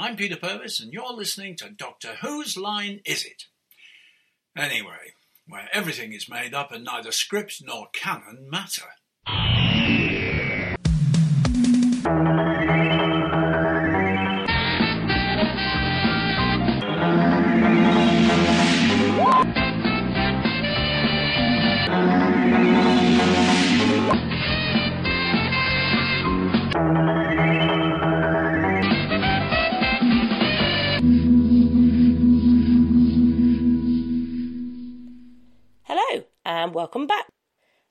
[0.00, 3.42] I'm Peter Purvis, and you're listening to Doctor Whose Line Is It?
[4.56, 5.12] Anyway,
[5.46, 8.86] where everything is made up and neither script nor canon matter.
[36.70, 37.26] And welcome back.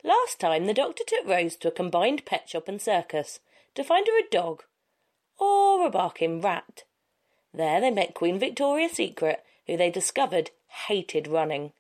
[0.05, 3.41] Last time, the doctor took Rose to a combined pet shop and circus
[3.75, 4.63] to find her a dog
[5.37, 6.85] or a barking rat.
[7.53, 10.51] There they met Queen Victoria's Secret, who they discovered
[10.87, 11.73] hated running.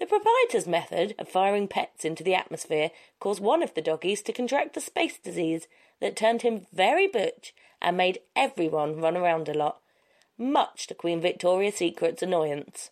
[0.00, 4.32] The proprietor's method of firing pets into the atmosphere caused one of the doggies to
[4.32, 5.68] contract a space disease
[6.00, 7.52] that turned him very butch
[7.82, 9.82] and made everyone run around a lot,
[10.38, 12.88] much to Queen Victoria's Secret's annoyance.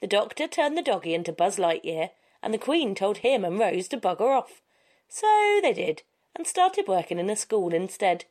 [0.00, 2.10] The doctor turned the doggie into Buzz Lightyear,
[2.46, 4.62] and the Queen told him and Rose to bugger off.
[5.08, 6.04] So they did,
[6.36, 8.24] and started working in a school instead.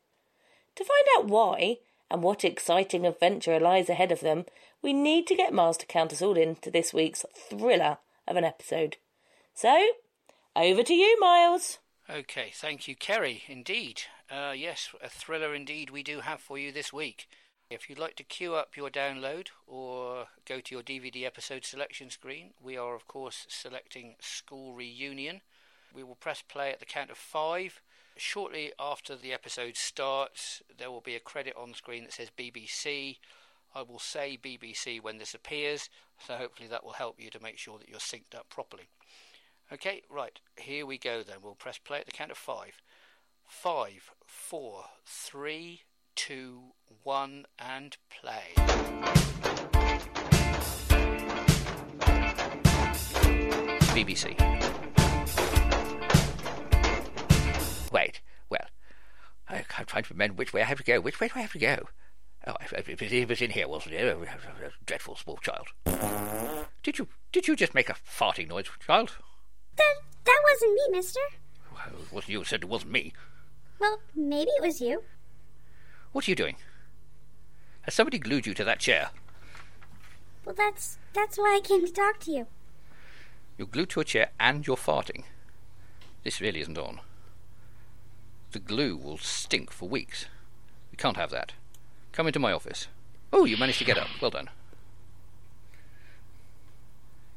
[0.77, 4.45] To find out why, and what exciting adventure lies ahead of them,
[4.81, 8.45] we need to get Miles to count us all into this week's thriller of an
[8.45, 8.95] episode.
[9.53, 9.85] So,
[10.55, 11.79] over to you, Miles.
[12.09, 13.43] Okay, thank you, Kerry.
[13.49, 14.03] Indeed.
[14.31, 17.27] Uh, yes, a thriller indeed we do have for you this week.
[17.67, 22.11] If you'd like to queue up your download or go to your DVD episode selection
[22.11, 25.41] screen, we are, of course, selecting School Reunion.
[25.91, 27.81] We will press play at the count of five.
[28.17, 33.17] Shortly after the episode starts, there will be a credit on screen that says BBC.
[33.73, 37.57] I will say BBC when this appears, so hopefully that will help you to make
[37.57, 38.89] sure that you're synced up properly.
[39.73, 41.37] Okay, right, here we go then.
[41.41, 42.79] We'll press play at the count of five.
[43.47, 45.81] Five, four, three,
[46.15, 48.53] two, one, and play.
[53.93, 54.35] BBC.
[57.91, 58.65] Wait, well,
[59.47, 60.99] I can't try to remember which way I have to go.
[60.99, 61.87] Which way do I have to go?
[62.47, 64.05] Oh, it was, it was in here, wasn't it?
[64.05, 64.25] Oh,
[64.85, 65.67] dreadful small child.
[66.83, 69.17] Did you did you just make a farting noise, child?
[69.75, 71.19] That that wasn't me, mister.
[71.73, 73.13] Well, it wasn't you who said it wasn't me.
[73.79, 75.03] Well, maybe it was you.
[76.15, 76.55] What are you doing?
[77.81, 79.09] Has somebody glued you to that chair?
[80.45, 82.47] Well, that's that's why I came to talk to you.
[83.57, 85.25] You're glued to a chair and you're farting.
[86.23, 87.01] This really isn't on.
[88.53, 90.27] The glue will stink for weeks.
[90.89, 91.51] We can't have that.
[92.13, 92.87] Come into my office.
[93.33, 94.07] Oh, you managed to get up.
[94.21, 94.49] Well done.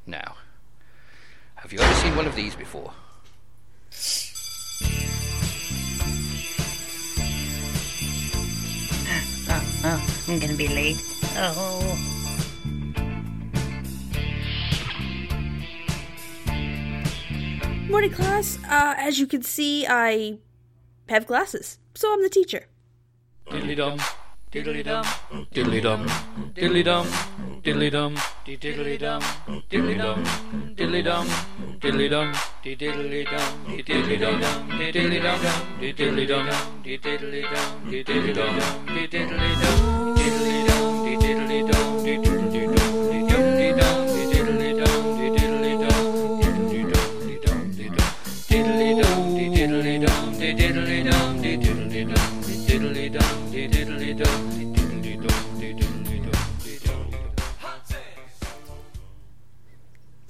[0.07, 0.37] Now,
[1.57, 2.93] have you ever seen one of these before?
[10.29, 11.03] I'm gonna be late.
[11.37, 11.97] Oh.
[17.89, 18.59] Morning, class.
[18.69, 20.37] Uh, as you can see, I
[21.09, 22.67] have glasses, so I'm the teacher.
[23.49, 23.99] Diddly dum,
[24.53, 25.05] diddly dum,
[25.55, 26.07] diddly dum,
[26.55, 27.07] diddly dum,
[27.65, 29.23] diddly dum, diddly dum,
[29.71, 30.45] diddly dum,
[30.77, 31.27] diddly dum,
[31.81, 33.49] diddly dum, diddly dum, diddly dum,
[33.81, 34.43] diddly dum,
[34.93, 35.49] diddly dum, diddly dum,
[35.97, 36.47] diddly dum,
[36.85, 39.98] diddly dum, diddly dum, diddly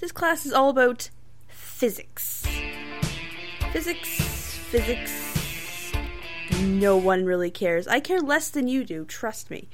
[0.01, 1.11] This class is all about
[1.47, 2.45] physics.
[3.73, 5.93] Physics, physics.
[6.61, 7.87] No one really cares.
[7.87, 9.69] I care less than you do, trust me.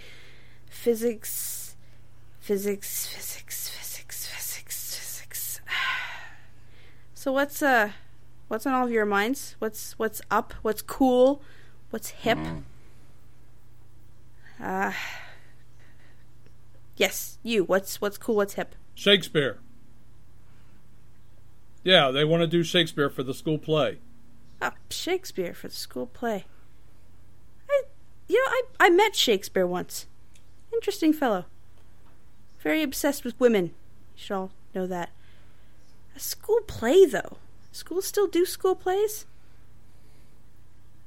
[0.85, 1.77] Physics,
[2.41, 5.61] physics, physics, physics, physics, physics.
[7.15, 7.93] So what's uh
[8.49, 9.57] what's on all of your minds?
[9.61, 10.53] What's what's up?
[10.61, 11.41] What's cool?
[11.89, 12.37] What's hip?
[14.61, 14.93] Uh
[16.99, 17.65] Yes, you.
[17.65, 18.37] What's what's cool?
[18.37, 18.75] What's hip?
[18.95, 19.61] Shakespeare.
[21.83, 24.01] Yeah, they want to do Shakespeare for the school play.
[24.61, 26.45] Uh, Shakespeare for the school play.
[27.71, 27.85] I,
[28.29, 30.09] you know, I, I met Shakespeare once.
[30.75, 31.45] Interesting fellow.
[32.61, 33.67] Very obsessed with women.
[33.67, 33.73] You
[34.17, 35.11] should all know that.
[36.17, 37.39] A school play, though.
[37.73, 39.27] Schools still do school plays?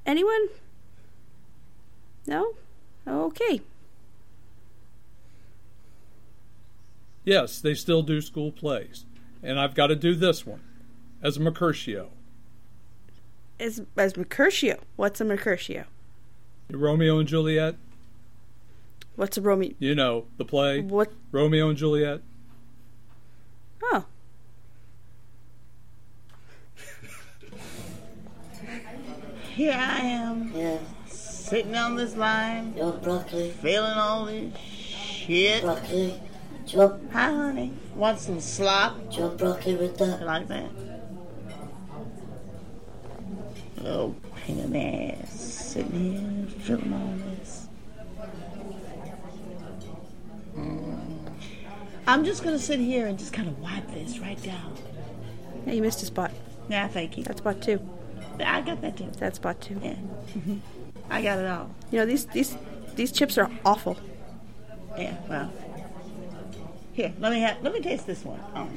[0.06, 0.48] Anyone?
[2.26, 2.54] No?
[3.08, 3.62] Okay.
[7.24, 9.06] Yes, they still do school plays.
[9.44, 10.62] And I've got to do this one
[11.22, 12.10] as Mercutio.
[13.60, 14.80] As, as Mercutio.
[14.96, 15.86] What's a Mercutio?
[16.70, 17.76] Romeo and Juliet.
[19.18, 19.74] What's a Romeo?
[19.80, 21.12] You know, the play What?
[21.32, 22.22] Romeo and Juliet.
[23.84, 24.06] Oh.
[29.56, 30.78] Here I am, Yeah,
[31.08, 33.50] sitting on this line, you broccoli?
[33.52, 35.64] feeling all this shit.
[35.64, 36.22] Broccoli?
[36.68, 37.74] Do you want, Hi, honey.
[37.96, 39.10] Want some slop?
[39.10, 40.22] do you broccoli with that?
[40.24, 40.70] Like that?
[43.84, 44.80] Oh, pain in the
[45.24, 45.32] ass.
[45.32, 47.68] Sitting here, feeling all this.
[50.56, 51.32] Mm.
[52.08, 54.74] I'm just gonna sit here and just kind of wipe this right down.
[55.66, 56.32] Yeah, you missed a spot.
[56.70, 57.26] Yeah, thank you.
[57.26, 57.80] That spot too.
[58.40, 59.12] I got that too.
[59.20, 59.80] That spot too.
[59.84, 59.96] Yeah.
[60.38, 60.58] Mm-hmm.
[61.10, 61.70] I got it all.
[61.92, 62.56] You know these these
[62.96, 63.98] these chips are awful.
[64.98, 65.52] Yeah, well.
[66.94, 68.40] Here, let me have let me taste this one.
[68.56, 68.70] Oh.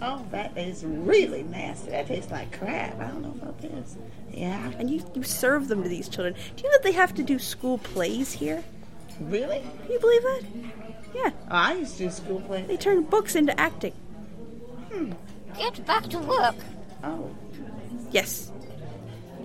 [0.00, 1.90] Oh, that is really nasty.
[1.90, 2.98] That tastes like crap.
[3.00, 3.96] I don't know about this.
[4.32, 4.70] Yeah.
[4.78, 6.34] And you you serve them to these children.
[6.56, 8.64] Do you know that they have to do school plays here?
[9.20, 9.60] Really?
[9.82, 10.42] Can you believe that?
[11.14, 12.62] Yeah, Oh, I used to do school play.
[12.62, 13.92] they turn books into acting.
[14.92, 15.12] Hmm.
[15.56, 16.54] Get back to work.
[17.02, 17.30] Oh.
[18.10, 18.50] Yes.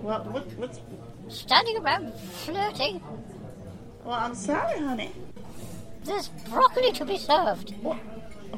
[0.02, 0.80] Well, what, what's
[1.28, 3.00] Standing around flirting.
[4.04, 5.10] well, I'm sorry, honey.
[6.04, 7.74] There's broccoli to be served.
[7.82, 7.98] Well,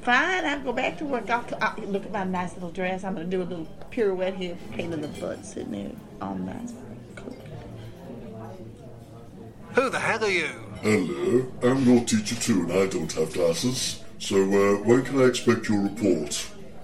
[0.02, 1.30] fine, I'll go back to work.
[1.30, 3.04] I'll, I'll look at my nice little dress.
[3.04, 6.34] I'm going to do a little pirouette here, pain in the butt, sitting there all
[6.34, 6.72] nice.
[7.14, 7.36] Cool.
[9.74, 10.50] Who the hell are you?
[10.82, 14.04] Hello, I'm your teacher too, and I don't have glasses.
[14.18, 16.34] So, uh, when can I expect your report?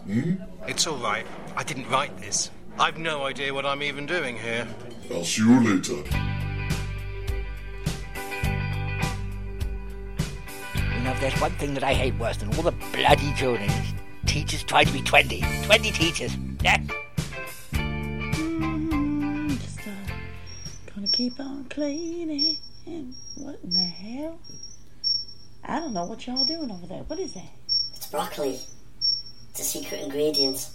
[0.07, 0.35] Hmm?
[0.67, 1.27] It's all right.
[1.57, 2.51] I didn't write this.
[2.79, 4.67] I've no idea what I'm even doing here.
[5.13, 5.93] I'll see you later.
[10.75, 13.69] You know, if there's one thing that I hate worse than all the bloody children,
[13.69, 13.93] is
[14.27, 15.43] teachers try to be 20.
[15.65, 16.37] 20 teachers.
[16.63, 16.79] Yeah.
[17.73, 19.91] Mm, just uh,
[20.95, 22.57] gonna keep on cleaning.
[22.85, 23.81] And what in the
[24.13, 24.39] hell?
[25.65, 27.03] I don't know what y'all doing over there.
[27.05, 27.51] What is that?
[27.95, 28.59] It's broccoli.
[29.51, 30.69] It's a secret ingredient.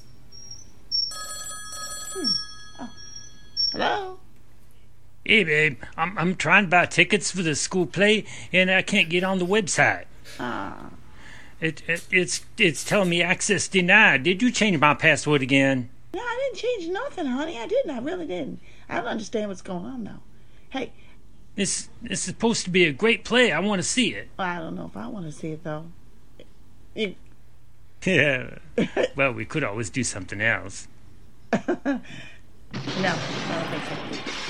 [3.72, 4.20] Hello?
[5.26, 8.24] Hey, babe, I'm, I'm trying to buy tickets for the school play,
[8.54, 10.06] and I can't get on the website.
[10.40, 10.90] Ah,
[11.60, 14.24] It, it it's it's telling me access denied.
[14.24, 15.90] Did you change my password again?
[16.14, 17.58] no, I didn't change nothing, honey.
[17.60, 17.92] I didn't.
[17.92, 18.60] I really didn't.
[18.88, 20.22] I don't understand what's going on though.
[20.70, 20.94] Hey,
[21.58, 23.52] This it's supposed to be a great play.
[23.52, 24.30] I want to see it.
[24.38, 25.86] I don't know if I want to see it though.
[26.96, 27.16] You,
[28.06, 28.60] Yeah.
[29.16, 30.88] well, we could always do something else.
[31.52, 32.02] no, I don't
[33.72, 33.96] think so.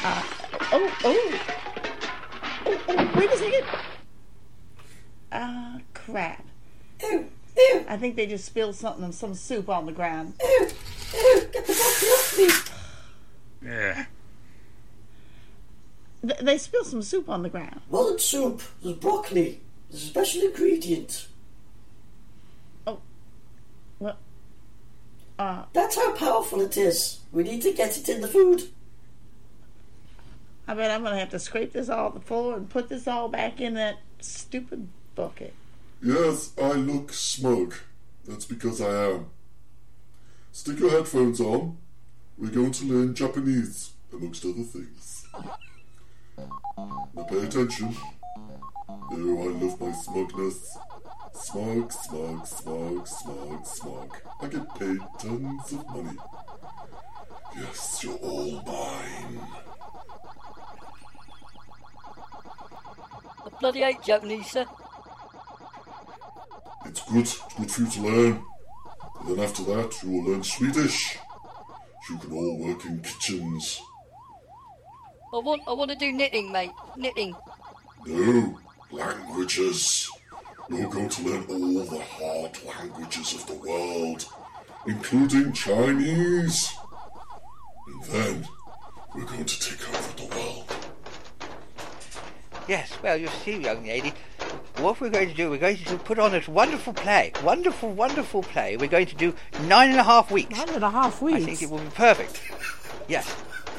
[0.03, 0.23] Uh,
[0.73, 1.39] oh, oh,
[2.65, 3.63] oh, oh, wait a second.
[5.31, 6.45] Ah, crap.
[7.89, 10.33] I think they just spilled something, some soup on the ground.
[10.39, 10.73] Get
[11.65, 14.05] the bottom up to me Yeah.
[16.27, 17.81] Th- They spill some soup on the ground.
[17.89, 19.61] Wasn't soup, there's broccoli.
[19.89, 21.27] There's a special ingredient.
[22.85, 22.99] Oh.
[23.99, 24.17] What?
[25.39, 27.19] Uh, That's how powerful it is.
[27.31, 28.63] We need to get it in the food.
[30.67, 33.29] I bet I'm gonna have to scrape this all the floor and put this all
[33.29, 35.53] back in that stupid bucket.
[36.01, 37.73] Yes, I look smug.
[38.27, 39.27] That's because I am.
[40.51, 41.77] Stick your headphones on.
[42.37, 45.25] We're going to learn Japanese, amongst other things.
[47.17, 47.95] Now pay attention.
[48.87, 50.77] Oh, I love my smugness.
[51.33, 54.17] Smug, smug, smug, smug, smug.
[54.39, 56.17] I get paid tons of money.
[57.55, 59.41] Yes, you're all mine.
[63.45, 64.67] I bloody hate Japanese, sir.
[66.85, 67.21] It's good.
[67.21, 68.43] It's good for you to learn.
[69.21, 71.17] And then after that, you will learn Swedish.
[72.11, 73.81] You can all work in kitchens.
[75.33, 76.71] I want, I want to do knitting, mate.
[76.95, 77.35] Knitting.
[78.05, 78.57] No,
[78.91, 80.09] languages.
[80.69, 84.25] You're going to learn all the hard languages of the world,
[84.85, 86.73] including Chinese.
[87.87, 88.47] And then
[89.15, 90.75] we're going to take over the world.
[92.67, 94.13] Yes, well, you see, young lady,
[94.77, 97.31] what we're going to do, we're going to put on this wonderful play.
[97.43, 98.75] Wonderful, wonderful play.
[98.77, 100.57] We're going to do nine and a half weeks.
[100.57, 101.43] Nine and a half weeks.
[101.43, 102.41] I think it will be perfect.
[103.07, 103.33] Yes.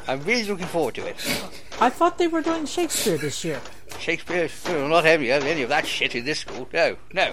[0.09, 1.17] I'm really looking forward to it.
[1.81, 3.61] I thought they were doing Shakespeare this year.
[3.99, 6.67] Shakespeare, will not have any uh, any of that shit in this school.
[6.73, 7.33] No, no.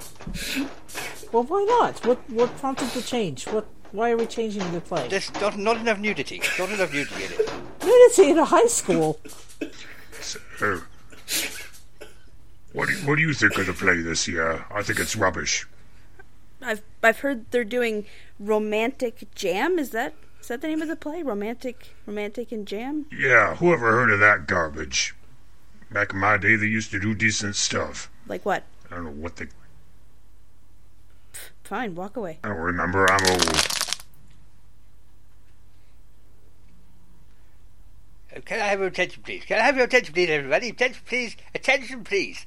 [1.32, 2.06] Well, why not?
[2.06, 3.48] What what prompted the change?
[3.48, 3.66] What?
[3.92, 5.08] Why are we changing the play?
[5.08, 6.42] There's not, not enough nudity.
[6.60, 7.52] Not enough nudity in it.
[7.82, 9.22] Nudity in a high school.
[10.20, 10.84] So, oh.
[12.74, 14.66] what do, you, what do you think of the play this year?
[14.70, 15.66] I think it's rubbish.
[16.62, 18.06] I've I've heard they're doing
[18.38, 19.80] romantic jam.
[19.80, 20.14] Is that
[20.46, 21.24] is that the name of the play?
[21.24, 23.08] Romantic, romantic and jam.
[23.12, 25.16] Yeah, whoever heard of that garbage?
[25.90, 28.12] Back in my day, they used to do decent stuff.
[28.28, 28.62] Like what?
[28.92, 29.48] I don't know what they.
[31.64, 32.38] Fine, walk away.
[32.44, 33.10] I don't remember.
[33.12, 33.42] I'm old.
[38.36, 39.46] Uh, Can I have your attention, please?
[39.46, 40.70] Can I have your attention, please, everybody?
[40.70, 41.36] Attention, please.
[41.56, 42.46] Attention, please.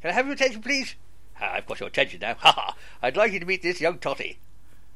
[0.00, 0.94] Can I have your attention, please?
[1.40, 2.34] Ah, I've got your attention now.
[2.38, 2.76] Ha ha!
[3.02, 4.38] I'd like you to meet this young totty.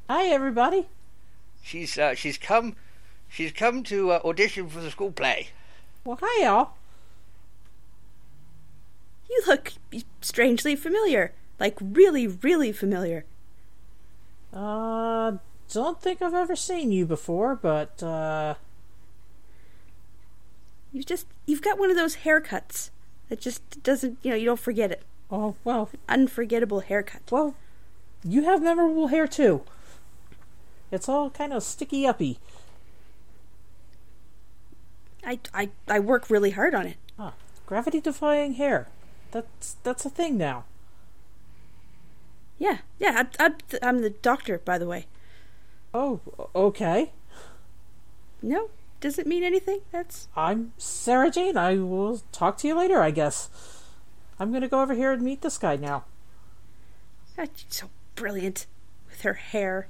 [0.09, 0.87] Hi, everybody.
[1.63, 2.77] She's uh, she's come,
[3.29, 5.49] she's come to uh, audition for the school play.
[6.05, 6.71] Well, hi, y'all.
[9.31, 9.73] You look
[10.21, 11.33] strangely familiar.
[11.59, 13.25] Like really, really familiar.
[14.53, 15.39] Uh,
[15.73, 18.57] don't think I've ever seen you before, but, uh,
[20.93, 22.91] You just you've got one of those haircuts
[23.31, 25.03] that just doesn't you know, you don't forget it.
[25.31, 25.89] Oh, well.
[26.09, 27.23] Unforgettable haircut.
[27.31, 27.55] Well,
[28.23, 29.63] you have memorable hair, too.
[30.93, 32.39] It's all kind of sticky uppy.
[35.25, 36.97] I, I, I work really hard on it.
[37.19, 37.33] Ah,
[37.65, 38.89] gravity defying hair.
[39.31, 40.65] That's that's a thing now.
[42.59, 43.25] Yeah, yeah.
[43.39, 45.07] I, I, I'm the doctor, by the way.
[45.95, 46.21] Oh,
[46.55, 47.13] okay.
[48.43, 48.69] No,
[49.01, 49.81] does it mean anything?
[49.93, 51.57] That's I'm Sarah Jane.
[51.57, 53.49] I will talk to you later, I guess.
[54.39, 56.05] I'm gonna go over here and meet this guy now.
[57.39, 58.67] ah, she's so brilliant
[59.09, 59.89] with her hair.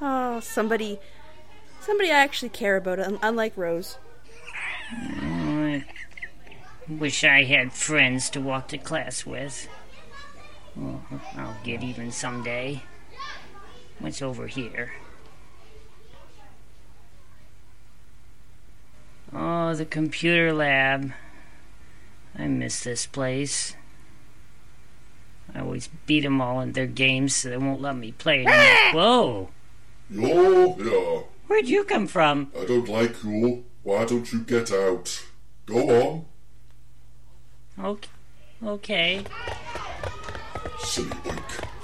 [0.00, 0.98] Oh, somebody,
[1.80, 3.98] somebody I actually care about, un- unlike Rose.
[4.90, 5.84] I
[6.88, 9.68] wish I had friends to walk to class with.
[10.74, 11.02] Well,
[11.36, 12.82] I'll get even someday.
[13.98, 14.92] What's over here?
[19.32, 21.12] Oh, the computer lab.
[22.38, 23.74] I miss this place.
[25.54, 28.92] I always beat them all in their games, so they won't let me play anymore.
[28.92, 29.48] Whoa!
[30.10, 31.22] Yo, yeah.
[31.48, 32.52] Where'd you come from?
[32.58, 33.64] I don't like you.
[33.82, 35.24] Why don't you get out?
[35.66, 36.24] Go on.
[37.84, 38.08] Okay.
[38.62, 39.24] Okay.
[40.80, 41.75] Silly oink.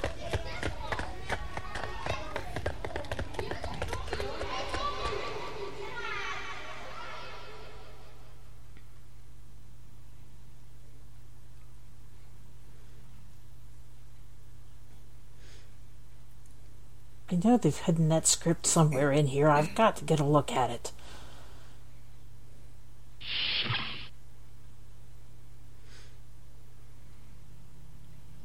[17.45, 19.49] Know they've hidden that script somewhere in here.
[19.49, 20.93] I've got to get a look at it.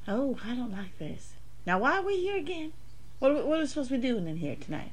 [0.08, 1.34] Oh, I don't like this.
[1.66, 2.74] Now, why are we here again?
[3.20, 4.92] What, are- what are we supposed to be doing in here tonight?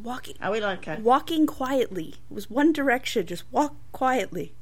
[0.00, 0.36] Walking.
[0.40, 0.98] Are we like a...
[1.00, 2.14] Walking quietly.
[2.30, 3.26] It was one direction.
[3.26, 4.54] Just walk quietly.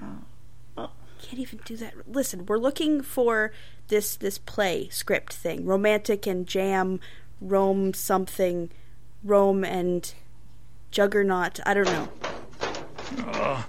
[0.00, 0.90] Oh.
[1.22, 1.94] Can't even do that.
[2.06, 3.52] Listen, we're looking for
[3.88, 5.64] this this play script thing.
[5.64, 7.00] Romantic and jam,
[7.40, 8.70] Rome something,
[9.22, 10.12] Rome and
[10.90, 11.60] Juggernaut.
[11.66, 12.08] I don't know.
[13.34, 13.66] Oh,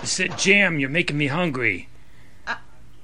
[0.00, 0.78] you said jam.
[0.78, 1.88] You're making me hungry.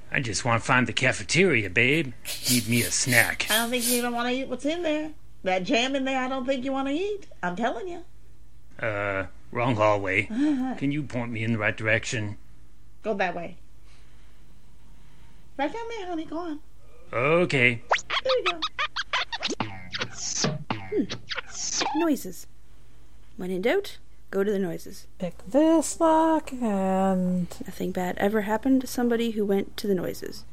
[0.09, 2.13] I just want to find the cafeteria, babe.
[2.49, 3.45] Need me a snack.
[3.49, 5.11] I don't think you don't want to eat what's in there.
[5.43, 7.27] That jam in there, I don't think you want to eat.
[7.43, 8.03] I'm telling you.
[8.79, 10.23] Uh, wrong hallway.
[10.77, 12.37] Can you point me in the right direction?
[13.03, 13.57] Go that way.
[15.57, 16.25] Right down there, honey.
[16.25, 16.59] Go on.
[17.11, 17.81] Okay.
[18.23, 18.59] There we go.
[20.71, 21.03] Hmm.
[21.95, 22.45] Noises.
[23.37, 23.97] When in doubt,
[24.29, 25.07] go to the noises.
[25.17, 27.47] Pick this lock and.
[27.65, 30.43] Nothing bad ever happened to somebody who went to the noises.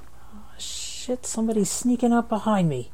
[0.00, 2.90] Oh, Shit, somebody's sneaking up behind me.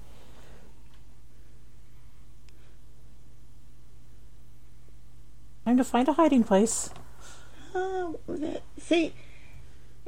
[5.64, 6.90] Time to find a hiding place.
[7.74, 8.18] Oh,
[8.78, 9.14] see,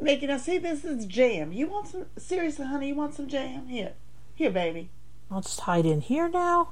[0.01, 1.53] Mickey, now see, this is jam.
[1.53, 3.69] You want some, seriously, honey, you want some jam?
[3.69, 3.93] Here.
[4.35, 4.91] Here, baby.
[5.31, 6.71] I'll just hide in here now.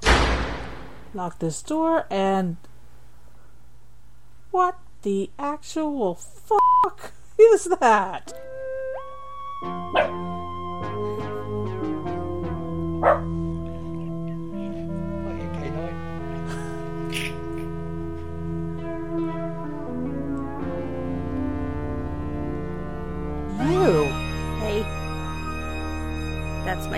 [1.14, 2.56] Lock this door and.
[4.50, 8.32] What the actual fuck is that?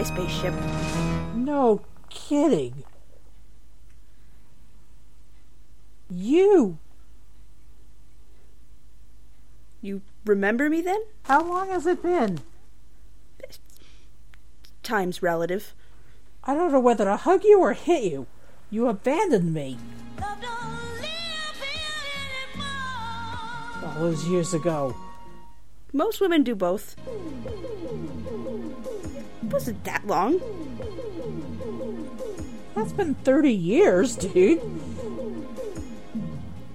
[0.04, 0.54] Spaceship.
[1.34, 2.84] No kidding.
[6.10, 6.78] You?
[9.80, 11.02] You remember me then?
[11.24, 12.40] How long has it been?
[14.82, 15.74] Time's relative.
[16.44, 18.26] I don't know whether to hug you or hit you.
[18.70, 19.78] You abandoned me.
[23.82, 24.94] All those years ago.
[25.92, 26.96] Most women do both.
[29.50, 30.40] Wasn't that long.
[32.74, 34.60] That's been 30 years, dude.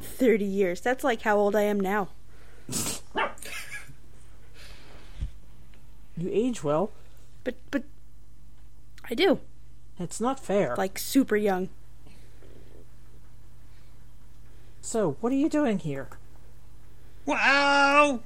[0.01, 0.81] 30 years.
[0.81, 2.09] That's like how old I am now.
[6.17, 6.91] You age well.
[7.43, 7.83] But, but,
[9.09, 9.39] I do.
[9.97, 10.75] It's not fair.
[10.75, 11.69] Like super young.
[14.81, 16.07] So, what are you doing here?
[17.25, 18.21] Wow!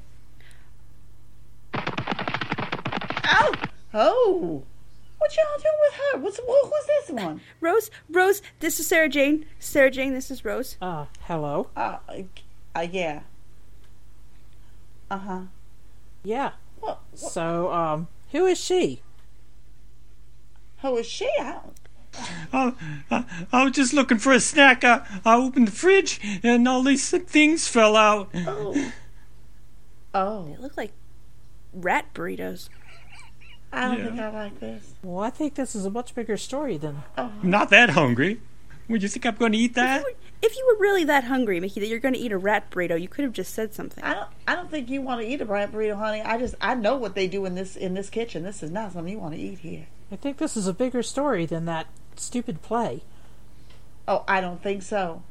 [3.93, 4.63] Oh.
[5.17, 6.19] What y'all doing with her?
[6.19, 7.41] What's what, who's this one?
[7.61, 9.45] Rose, Rose, this is Sarah Jane.
[9.59, 10.75] Sarah Jane, this is Rose.
[10.81, 11.69] Uh, hello?
[11.77, 11.97] Uh,
[12.75, 13.21] uh yeah.
[15.09, 15.41] Uh huh.
[16.23, 16.51] Yeah.
[16.79, 19.01] What, So, um, who is she?
[20.81, 21.29] Who is she?
[21.39, 21.73] I don't.
[22.51, 22.73] I,
[23.09, 24.83] I, I was just looking for a snack.
[24.83, 28.29] I, I opened the fridge and all these things fell out.
[28.35, 28.91] Oh.
[30.13, 30.45] Oh.
[30.45, 30.91] They look like
[31.73, 32.69] rat burritos.
[33.73, 34.05] I don't Yeah.
[34.05, 34.93] think I like this.
[35.03, 37.03] Well, I think this is a much bigger story than.
[37.17, 38.39] I'm not that hungry.
[38.89, 40.03] Would you think I'm going to eat that?
[40.41, 42.99] If you were really that hungry, Mickey, that you're going to eat a rat burrito,
[43.01, 44.03] you could have just said something.
[44.03, 44.27] I don't.
[44.47, 46.21] I don't think you want to eat a rat burrito, honey.
[46.21, 46.55] I just.
[46.61, 48.43] I know what they do in this in this kitchen.
[48.43, 49.87] This is not something you want to eat here.
[50.11, 51.87] I think this is a bigger story than that
[52.17, 53.01] stupid play.
[54.07, 55.23] Oh, I don't think so.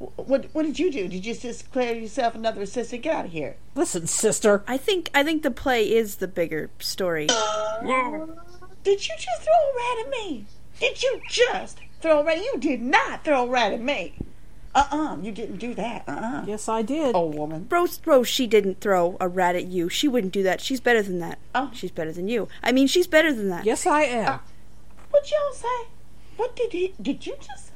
[0.00, 1.06] Wh- What What did you do?
[1.06, 3.02] Did you just declare yourself another assistant?
[3.02, 3.56] Get out of here.
[3.76, 4.64] Listen, sister.
[4.66, 7.28] I think I think the play is the bigger story.
[7.28, 10.46] Did you just throw a rat at me?
[10.80, 12.38] Did you just throw a rat?
[12.38, 14.14] You did not throw a rat at me.
[14.74, 16.04] Uh uh you didn't do that.
[16.08, 17.14] Uh uh Yes, I did.
[17.14, 17.66] Old woman.
[17.70, 19.88] Rose, Rose, she didn't throw a rat at you.
[19.88, 20.60] She wouldn't do that.
[20.60, 21.38] She's better than that.
[21.54, 21.70] Oh.
[21.74, 22.48] She's better than you.
[22.62, 23.64] I mean, she's better than that.
[23.66, 24.40] Yes, I am.
[25.10, 25.88] What y'all say?
[26.36, 26.94] What did he?
[27.02, 27.69] Did you just say?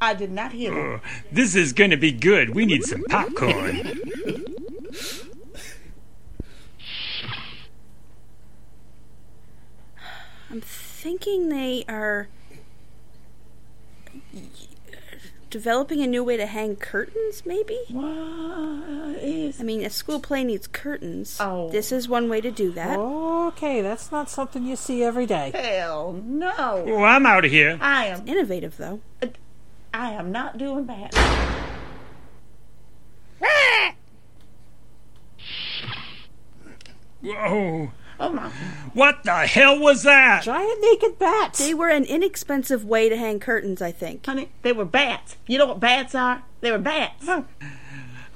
[0.00, 0.78] I, I did not hear that.
[0.78, 1.00] Oh,
[1.32, 2.54] this is going to be good.
[2.54, 3.98] We need some popcorn.
[10.50, 12.28] I'm thinking they are
[15.50, 17.78] developing a new way to hang curtains, maybe?
[17.90, 19.60] What is.
[19.60, 21.38] I mean, a school play needs curtains.
[21.40, 21.70] Oh.
[21.70, 22.98] This is one way to do that.
[22.98, 25.52] Okay, that's not something you see every day.
[25.54, 26.84] Hell no.
[26.86, 27.78] Well, I'm out of here.
[27.80, 28.26] I am.
[28.26, 29.00] Innovative, though.
[29.22, 29.28] Uh,
[29.94, 31.14] I am not doing that.
[37.22, 37.90] Whoa.
[38.20, 38.48] Oh my.
[38.94, 40.42] What the hell was that?
[40.42, 41.58] Giant naked bats.
[41.58, 44.26] They were an inexpensive way to hang curtains, I think.
[44.26, 45.36] Honey, they were bats.
[45.46, 46.42] You know what bats are?
[46.60, 47.28] They were bats.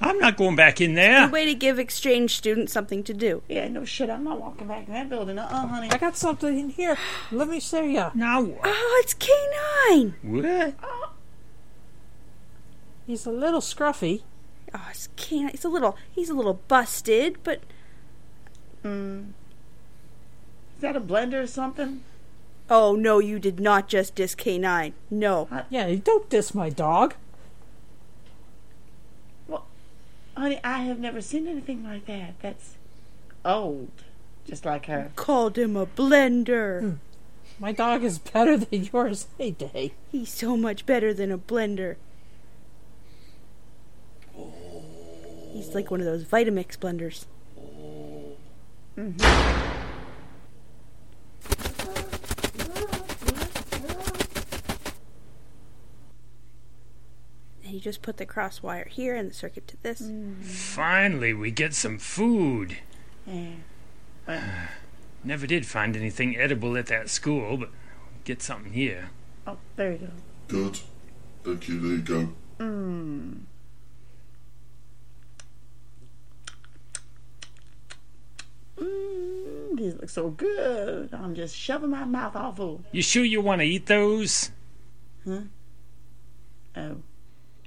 [0.01, 1.27] I'm not going back in there.
[1.27, 3.41] A way to give exchange students something to do.
[3.47, 4.09] Yeah, no shit.
[4.09, 5.37] I'm not walking back in that building.
[5.37, 5.89] Uh uh honey.
[5.91, 6.97] I got something in here.
[7.31, 8.05] Let me show you.
[8.13, 10.13] Now, Oh, it's K9!
[10.23, 11.12] what?
[13.05, 14.21] He's a little scruffy.
[14.73, 15.51] Oh, it's K9.
[15.51, 17.61] He's a little, he's a little busted, but
[18.83, 19.29] Mm.
[20.75, 22.01] Is that a blender or something?
[22.69, 24.93] oh no, you did not just diss K9.
[25.09, 25.47] No.
[25.69, 27.13] Yeah, you don't diss my dog.
[29.47, 29.65] Well,
[30.35, 32.33] honey, I have never seen anything like that.
[32.41, 32.75] That's
[33.45, 33.91] old.
[34.45, 35.11] Just like her.
[35.15, 36.97] Called him a blender.
[37.59, 39.93] My dog is better than yours any day.
[40.11, 41.95] He's so much better than a blender.
[45.53, 47.25] He's like one of those Vitamix blenders.
[48.97, 49.21] Mm-hmm.
[57.63, 60.11] And you just put the cross wire here and the circuit to this.
[60.41, 62.79] Finally, we get some food.
[63.27, 63.51] Yeah.
[64.27, 64.41] Uh,
[65.23, 67.69] never did find anything edible at that school, but
[68.23, 69.11] get something here.
[69.45, 70.09] Oh, there you go.
[70.47, 70.79] Good.
[71.43, 72.33] Thank you, there you go.
[72.59, 73.41] Mmm.
[79.83, 81.13] These look so good.
[81.13, 82.83] I'm just shoving my mouth all full.
[82.91, 84.51] You sure you want to eat those?
[85.25, 85.41] Huh?
[86.75, 86.97] Oh.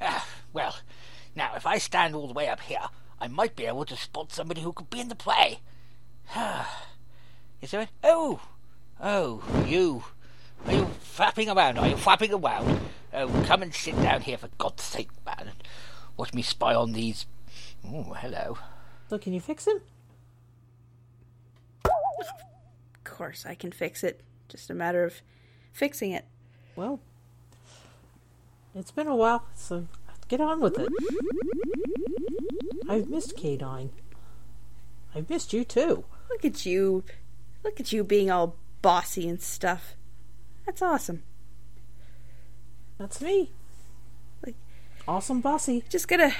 [0.00, 0.76] Ah, well,
[1.34, 2.86] now if I stand all the way up here,
[3.20, 5.60] I might be able to spot somebody who could be in the play.
[7.60, 7.82] Is there?
[7.82, 7.88] A...
[8.02, 8.40] Oh,
[9.00, 10.04] oh, you.
[10.66, 11.78] Are you flapping around?
[11.78, 12.80] Are you flapping around?
[13.12, 15.52] Oh, come and sit down here for God's sake, man,
[16.16, 17.26] watch me spy on these.
[17.86, 18.58] Oh, hello.
[19.08, 19.80] So, can you fix him?
[22.20, 24.20] Of course, I can fix it.
[24.48, 25.22] Just a matter of
[25.72, 26.24] fixing it.
[26.74, 27.00] Well,
[28.74, 29.86] it's been a while, so
[30.28, 30.88] get on with it.
[32.88, 33.90] I've missed K9.
[35.14, 36.04] I've missed you too.
[36.30, 37.04] Look at you.
[37.64, 39.96] Look at you being all bossy and stuff.
[40.66, 41.22] That's awesome.
[42.98, 43.50] That's me.
[44.44, 44.56] Like
[45.08, 45.84] awesome bossy.
[45.88, 46.34] Just gotta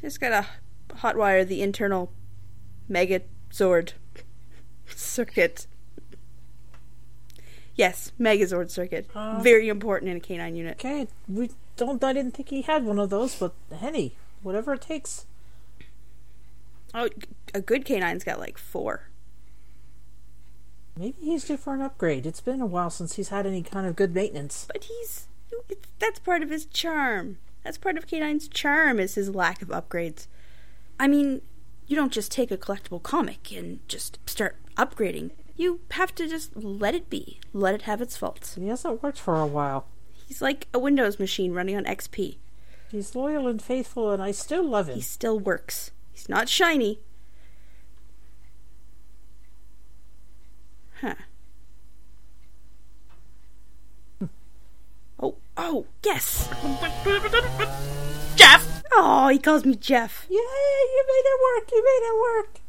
[0.00, 0.46] just gotta
[0.88, 2.12] hotwire the internal
[2.90, 3.92] Megazord
[4.96, 5.66] circuit.
[7.74, 9.08] Yes, Megazord circuit.
[9.14, 10.74] Uh, Very important in a canine unit.
[10.74, 12.02] Okay, we don't.
[12.04, 15.26] I didn't think he had one of those, but Henny, whatever it takes.
[16.92, 17.08] Oh,
[17.54, 19.08] a good canine's got like four.
[20.96, 22.26] Maybe he's due for an upgrade.
[22.26, 24.66] It's been a while since he's had any kind of good maintenance.
[24.70, 25.28] But he's
[25.68, 27.38] it's, that's part of his charm.
[27.64, 30.26] That's part of K9's charm is his lack of upgrades.
[30.98, 31.42] I mean,
[31.90, 35.32] you don't just take a collectible comic and just start upgrading.
[35.56, 37.40] You have to just let it be.
[37.52, 38.54] Let it have its faults.
[38.54, 39.86] He hasn't worked for a while.
[40.28, 42.36] He's like a Windows machine running on XP.
[42.92, 44.94] He's loyal and faithful, and I still love him.
[44.94, 45.90] He still works.
[46.12, 47.00] He's not shiny.
[51.00, 51.14] Huh.
[55.20, 56.48] oh, oh, yes!
[58.36, 58.69] Jeff!
[58.92, 60.26] Oh, he calls me Jeff.
[60.28, 61.70] Yay, you made it work!
[61.72, 62.60] You made it work!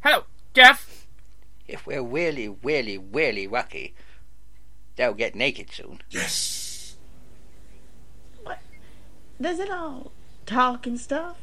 [0.00, 1.06] Hello, Jeff.
[1.68, 3.94] If we're really, really, really lucky,
[4.96, 6.00] they'll get naked soon.
[6.10, 6.96] Yes.
[8.42, 8.58] What?
[9.40, 10.12] Does it all
[10.46, 11.38] talk and stuff?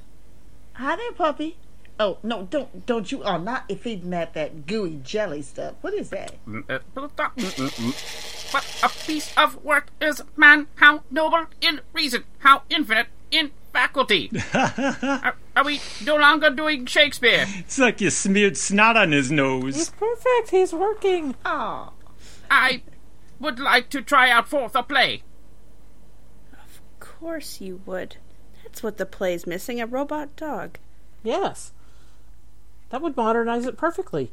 [0.73, 1.57] Hi there, puppy.
[1.99, 3.23] Oh no, don't don't you?
[3.23, 5.75] Oh, not if feeding that that gooey jelly stuff.
[5.81, 6.33] What is that?
[6.45, 10.67] Mm, uh, what mm, mm, a piece of work is man!
[10.75, 12.23] How noble in reason!
[12.39, 14.31] How infinite in faculty!
[14.53, 17.45] are, are we no longer doing Shakespeare?
[17.47, 19.75] It's like you smeared snot on his nose.
[19.75, 20.51] He's perfect.
[20.51, 21.35] He's working.
[21.45, 21.93] Oh,
[22.49, 22.81] I
[23.39, 25.23] would like to try out for the play.
[26.53, 28.17] Of course you would.
[28.63, 30.77] That's what the play's missing a robot dog.
[31.23, 31.73] Yes.
[32.89, 34.31] That would modernize it perfectly.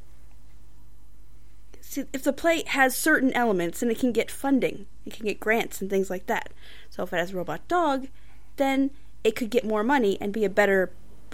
[1.80, 4.87] See, if the play has certain elements, then it can get funding.
[5.04, 6.52] It can get grants and things like that.
[6.90, 8.09] So if it has a robot dog,
[8.57, 8.90] then
[9.25, 10.92] it could get more money and be a better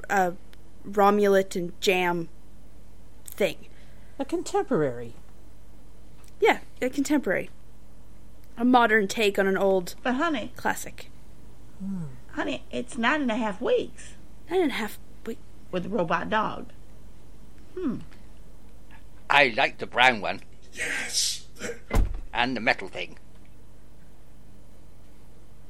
[0.08, 0.32] uh,
[0.88, 2.28] Romulet and Jam
[3.24, 3.56] thing.
[4.18, 5.14] A contemporary.
[6.40, 7.50] Yeah, a contemporary.
[8.56, 11.10] A modern take on an old but honey, classic.
[12.32, 14.14] honey, it's nine and a half weeks
[14.52, 14.98] Nine and a half.
[15.24, 15.38] Wait,
[15.70, 16.66] with the robot dog.
[17.74, 18.00] Hmm.
[19.30, 20.40] I like the brown one.
[20.74, 21.46] Yes.
[22.34, 23.18] And the metal thing.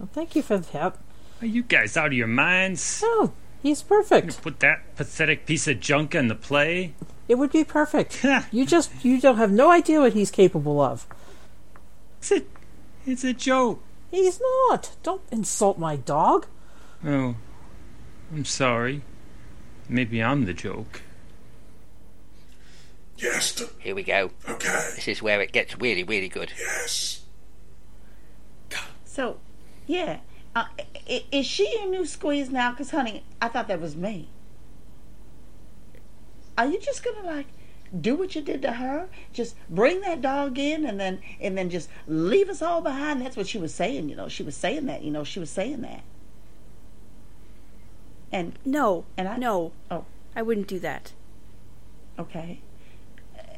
[0.00, 0.96] Well, thank you for that.
[1.42, 3.02] Are you guys out of your minds?
[3.02, 4.40] No, he's perfect.
[4.42, 6.94] Put that pathetic piece of junk in the play?
[7.26, 8.24] It would be perfect.
[8.52, 11.04] you just you don't have no idea what he's capable of.
[12.18, 12.42] It's a,
[13.04, 13.82] it's a joke.
[14.12, 14.92] He's not.
[15.02, 16.46] Don't insult my dog.
[17.04, 17.34] Oh,
[18.32, 19.02] I'm sorry.
[19.88, 21.02] Maybe I'm the joke.
[23.16, 23.52] Yes.
[23.52, 24.30] t- Here we go.
[24.48, 24.90] Okay.
[24.94, 26.52] This is where it gets really, really good.
[26.56, 27.22] Yes.
[29.04, 29.38] So,
[29.86, 30.20] yeah,
[30.54, 30.64] uh,
[31.06, 32.72] is she your new squeeze now?
[32.72, 34.28] Cause honey, I thought that was me.
[36.58, 37.46] Are you just gonna like
[37.98, 39.08] do what you did to her?
[39.32, 43.22] Just bring that dog in and then and then just leave us all behind?
[43.22, 44.08] That's what she was saying.
[44.08, 45.02] You know, she was saying that.
[45.02, 46.02] You know, she was saying that.
[48.30, 49.72] And no, and I no.
[49.90, 50.04] Oh,
[50.36, 51.12] I wouldn't do that.
[52.18, 52.60] okay.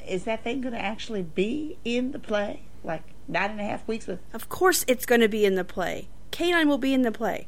[0.07, 2.63] Is that thing gonna actually be in the play?
[2.85, 5.65] Like nine and a half weeks with Of course it's going to be in the
[5.65, 6.09] play.
[6.35, 7.47] K9 will be in the play.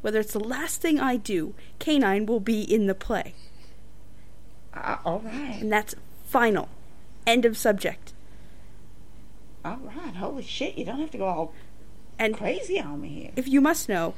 [0.00, 3.34] Whether it's the last thing I do, K9 will be in the play.
[4.74, 5.58] Uh, all right.
[5.60, 5.94] And that's
[6.26, 6.68] final.
[7.24, 8.14] End of subject.
[9.64, 10.16] All right.
[10.16, 10.76] Holy shit!
[10.76, 11.54] You don't have to go all
[12.18, 13.30] and crazy on me here.
[13.36, 14.14] If you must know,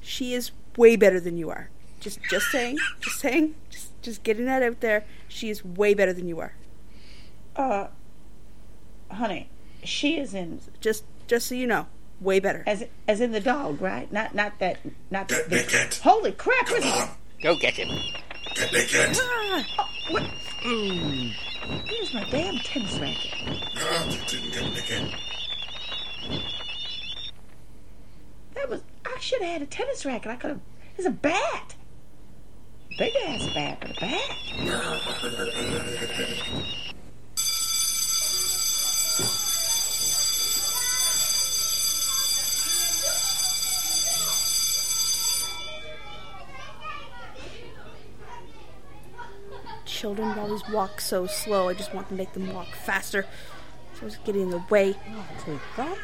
[0.00, 1.70] she is way better than you are.
[2.00, 5.04] Just just saying, just saying, just just getting that out there.
[5.28, 6.54] She is way better than you are.
[7.54, 7.86] Uh,
[9.08, 9.50] honey,
[9.84, 11.86] she is in Just just so you know,
[12.20, 12.62] way better.
[12.66, 14.10] as as in the dog, right?
[14.12, 14.78] Not not that
[15.10, 15.94] not Get the, naked.
[16.02, 16.66] Holy crap!
[16.66, 17.08] Come on.
[17.42, 17.88] Go get him.
[18.54, 19.18] Get naked.
[19.20, 20.22] Ah, oh, what?
[20.62, 23.34] Here's my damn tennis racket.
[23.76, 25.14] Ah, you didn't get naked.
[28.54, 30.30] That was I should have had a tennis racket.
[30.32, 30.60] I could have.
[30.96, 31.74] It's a bat.
[32.98, 34.22] Big ass bat, but a bat.
[49.96, 51.68] Children always walk so slow.
[51.68, 53.24] I just want to make them walk faster.
[53.94, 54.92] So I was getting in the way.
[55.44, 55.96] Take that.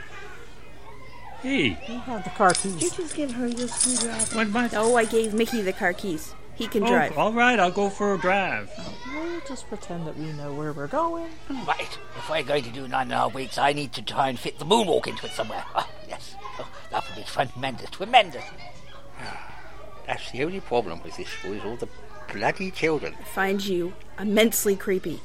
[1.42, 2.76] Hey, You have the car keys.
[2.76, 4.36] Did you just give her your screwdriver?
[4.36, 4.72] what, what?
[4.72, 6.34] No, I gave Mickey the car keys.
[6.54, 7.18] He can Oh, drive.
[7.18, 8.70] all right, I'll go for a drive.
[9.12, 11.28] We'll just pretend that we know where we're going.
[11.66, 11.98] Right.
[12.16, 14.38] If we're going to do nine and a half weeks, I need to try and
[14.38, 15.64] fit the moonwalk into it somewhere.
[15.74, 16.34] Oh, yes.
[16.58, 17.90] Oh, that would be tremendous.
[17.90, 18.44] Tremendous.
[20.06, 21.88] That's the only problem with this school is all the
[22.32, 23.14] bloody children.
[23.20, 25.20] I find you immensely creepy.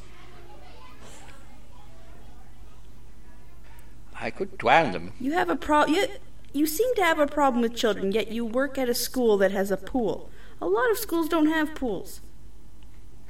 [4.19, 5.13] I could drown them.
[5.19, 5.85] You have a pro.
[5.85, 6.07] You,
[6.53, 9.51] you seem to have a problem with children, yet you work at a school that
[9.51, 10.29] has a pool.
[10.59, 12.21] A lot of schools don't have pools.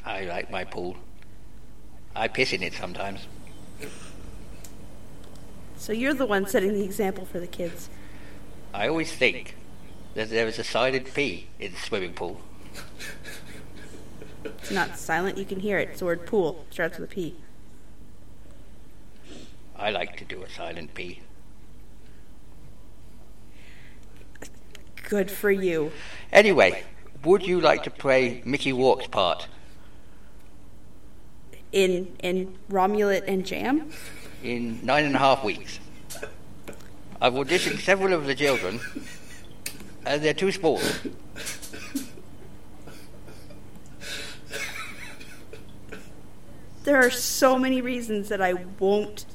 [0.05, 0.95] I like my pool.
[2.15, 3.27] I piss in it sometimes.
[5.77, 7.89] So you're the one setting the example for the kids.
[8.73, 9.55] I always think
[10.15, 12.41] that there is a silent P in the swimming pool.
[14.67, 15.91] It's not silent, you can hear it.
[15.91, 16.65] It's the word pool.
[16.71, 17.35] Starts with a P.
[19.77, 21.21] I like to do a silent P.
[25.07, 25.93] Good for you.
[26.33, 26.83] Anyway,
[27.23, 29.47] would you like to play Mickey Rourke's part
[31.71, 33.89] In in Romulet and Jam?
[34.43, 35.79] in nine and a half weeks?
[37.21, 38.81] I've auditioned several of the children,
[40.05, 40.81] and they're too small.
[46.87, 49.25] There are so many reasons that I won't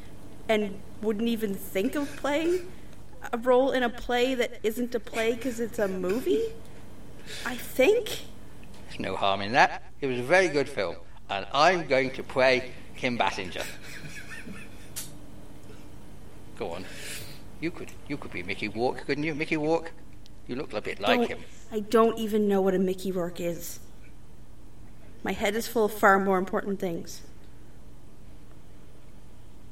[0.48, 2.72] and wouldn't even think of playing
[3.30, 6.46] a role in a play that isn't a play because it's a movie.
[7.44, 8.22] I think.
[8.88, 9.82] There's no harm in that.
[10.00, 10.96] It was a very good film,
[11.28, 13.66] and I'm going to play Kim Basinger.
[16.58, 16.86] Go on.
[17.60, 19.34] You could you could be Mickey Rourke, couldn't you?
[19.34, 19.92] Mickey Rourke?
[20.46, 21.40] You look a bit like Don't- him.
[21.70, 23.78] I don't even know what a Mickey Rourke is.
[25.22, 27.20] My head is full of far more important things.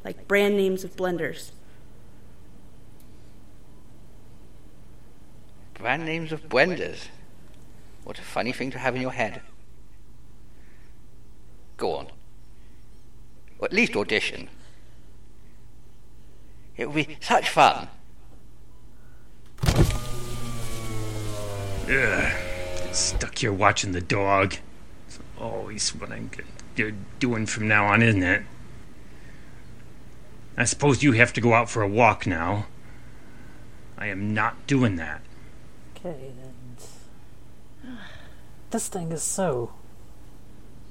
[0.05, 1.51] Like brand names of blenders.
[5.75, 7.09] Brand names of blenders.
[8.05, 9.41] What a funny thing to have in your head.
[11.77, 12.09] Go on.
[13.59, 14.49] Or at least audition.
[16.77, 17.89] It would be such fun.
[21.89, 22.33] Ugh.
[22.93, 24.57] Stuck here watching the dog.
[25.07, 26.31] It's always what I'm
[27.19, 28.43] doing from now on, isn't it?
[30.61, 32.67] I suppose you have to go out for a walk now.
[33.97, 35.23] I am not doing that.
[35.97, 36.33] Okay,
[37.83, 37.97] then.
[38.71, 39.73] This thing is so.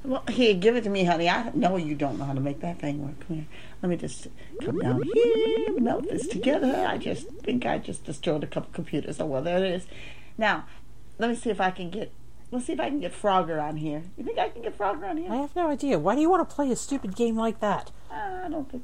[0.03, 1.29] Well, here, give it to me, honey.
[1.29, 3.19] I know you don't know how to make that thing work.
[3.27, 3.45] Come here.
[3.83, 4.27] Let me just
[4.65, 6.87] come down here, melt this together.
[6.87, 9.21] I just think I just destroyed a couple computers.
[9.21, 9.85] Oh, well, there it is.
[10.35, 10.65] Now,
[11.19, 12.11] let me see if I can get.
[12.51, 14.01] Let's see if I can get Frogger on here.
[14.17, 15.31] You think I can get Frogger on here?
[15.31, 15.99] I have no idea.
[15.99, 17.91] Why do you want to play a stupid game like that?
[18.09, 18.83] I don't think.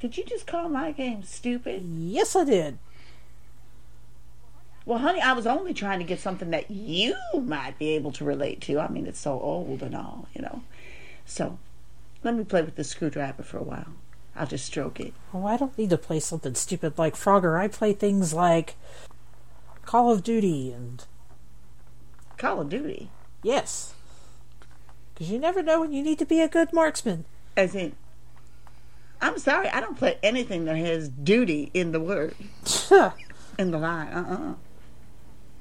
[0.00, 1.82] Did you just call my game stupid?
[1.84, 2.78] Yes, I did.
[4.86, 8.24] Well, honey, I was only trying to get something that you might be able to
[8.24, 8.80] relate to.
[8.80, 10.62] I mean, it's so old and all, you know.
[11.26, 11.58] So,
[12.24, 13.92] let me play with the screwdriver for a while.
[14.34, 15.12] I'll just stroke it.
[15.34, 17.60] Oh, I don't need to play something stupid like Frogger.
[17.60, 18.76] I play things like
[19.84, 21.04] Call of Duty and.
[22.38, 23.10] Call of Duty?
[23.42, 23.92] Yes.
[25.12, 27.26] Because you never know when you need to be a good marksman.
[27.54, 27.92] As in,
[29.20, 32.34] I'm sorry, I don't play anything that has duty in the word.
[33.58, 34.08] in the line.
[34.08, 34.54] Uh uh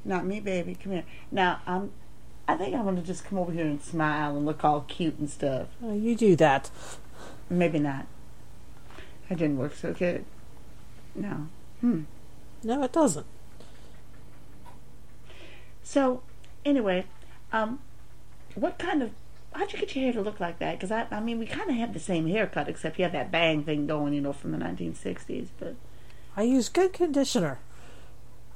[0.06, 0.76] Not me, baby.
[0.76, 1.04] Come here.
[1.32, 1.91] Now, I'm.
[2.48, 5.30] I think I'm gonna just come over here and smile and look all cute and
[5.30, 5.67] stuff.
[5.84, 6.72] Oh, you do that.
[7.50, 8.08] Maybe not.
[9.28, 10.26] That didn't work so good.
[11.13, 11.48] No.
[11.82, 12.04] Hmm.
[12.63, 13.26] No, it doesn't.
[15.84, 16.22] So,
[16.65, 17.06] anyway,
[17.52, 17.80] um,
[18.56, 19.12] what kind of
[19.53, 20.77] how'd you get your hair to look like that?
[20.77, 23.31] Because I, I mean, we kind of have the same haircut, except you have that
[23.31, 25.47] bang thing going, you know, from the 1960s.
[25.59, 25.75] But
[26.35, 27.59] I use good conditioner.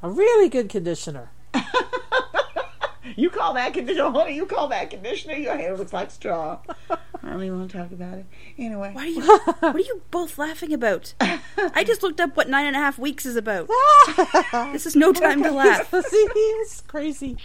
[0.01, 1.31] A really good conditioner.
[3.15, 4.11] you call that conditioner?
[4.11, 5.35] Honey, you call that conditioner?
[5.35, 6.59] Your hair looks like straw.
[6.89, 8.25] I don't even want to talk about it.
[8.57, 11.13] Anyway, What are you what are you both laughing about?
[11.21, 13.69] I just looked up what nine and a half weeks is about.
[14.73, 15.89] this is no time to laugh.
[16.07, 17.37] See, it's crazy.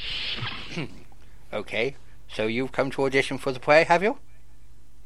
[1.52, 1.94] Okay,
[2.32, 4.18] so you've come to audition for the play, have you?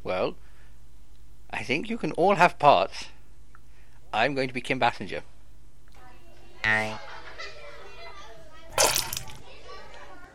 [0.03, 0.37] Well,
[1.51, 3.07] I think you can all have parts.
[4.13, 5.23] I'm going to be Kim Basinger.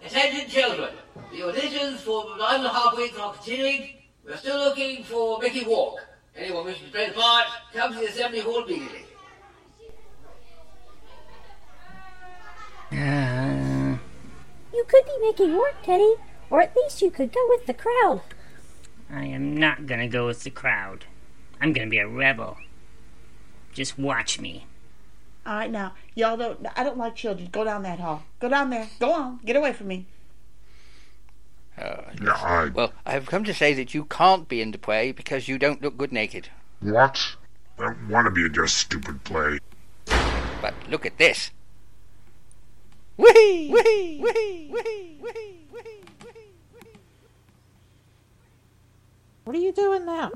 [0.04, 0.93] Attention children,
[1.32, 3.93] the auditions for nine and a half weeks are continuing.
[4.26, 6.06] We're still looking for Mickey Rourke.
[6.36, 9.06] Anyone wishing to play the part, come to the assembly hall immediately.
[12.91, 13.97] Uh,
[14.73, 16.13] you could be making work, Teddy.
[16.49, 18.21] Or at least you could go with the crowd.
[19.10, 21.05] I am not gonna go with the crowd.
[21.62, 22.57] I'm gonna be a rebel.
[23.73, 24.65] Just watch me.
[25.45, 26.65] all right, now y'all don't.
[26.75, 27.49] I don't like children.
[27.51, 28.23] Go down that hall.
[28.39, 28.88] Go down there.
[28.99, 29.39] Go on.
[29.45, 30.05] Get away from me.
[31.77, 32.73] Uh, yes.
[32.73, 35.60] Well, I have come to say that you can't be in the play because you
[35.60, 36.49] don't look good naked.
[36.79, 37.36] What?
[37.77, 39.60] I don't want to be in your stupid play.
[40.60, 41.51] But look at this.
[43.15, 43.69] Whee!
[43.69, 44.19] Whee!
[44.21, 44.69] Whee!
[44.71, 45.19] Whee!
[45.21, 45.66] Whee!
[49.47, 50.29] What are you doing now?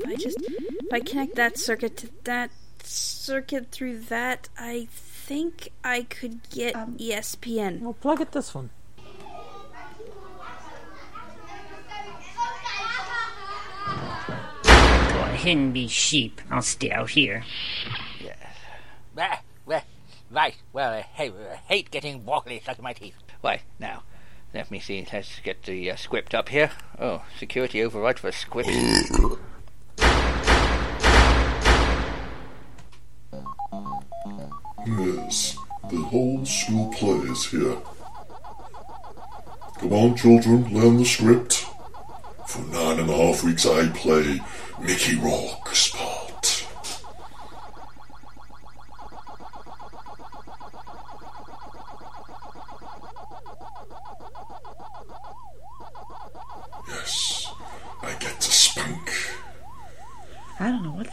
[0.00, 2.50] If I just if I connect that circuit to that
[2.82, 7.82] circuit through that, I think I could get E ESPN.
[7.82, 8.70] Well, plug it this one.
[8.96, 9.02] Go
[14.72, 16.40] ahead and be sheep.
[16.50, 17.44] I'll stay out here.
[19.16, 19.82] Ah, well,
[20.32, 20.56] right.
[20.72, 23.14] Well, I hate, getting broccoli stuck in my teeth.
[23.40, 24.02] Why, now,
[24.52, 25.06] let me see.
[25.12, 26.70] Let's get the uh, script up here.
[26.98, 28.68] Oh, security override for script.
[34.86, 35.56] Yes,
[35.90, 37.76] the whole school play is here.
[39.78, 41.66] Come on, children, learn the script.
[42.46, 44.40] For nine and a half weeks, I play
[44.80, 45.89] Mickey Rourke's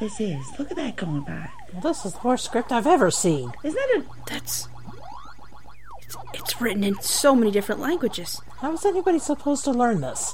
[0.08, 0.58] this is.
[0.58, 1.50] Look at that going by.
[1.74, 3.52] Well, this is the worst script I've ever seen.
[3.64, 4.04] Isn't that a.
[4.32, 4.70] That's.
[6.02, 8.42] It's, it's written in so many different languages.
[8.60, 10.34] How is anybody supposed to learn this?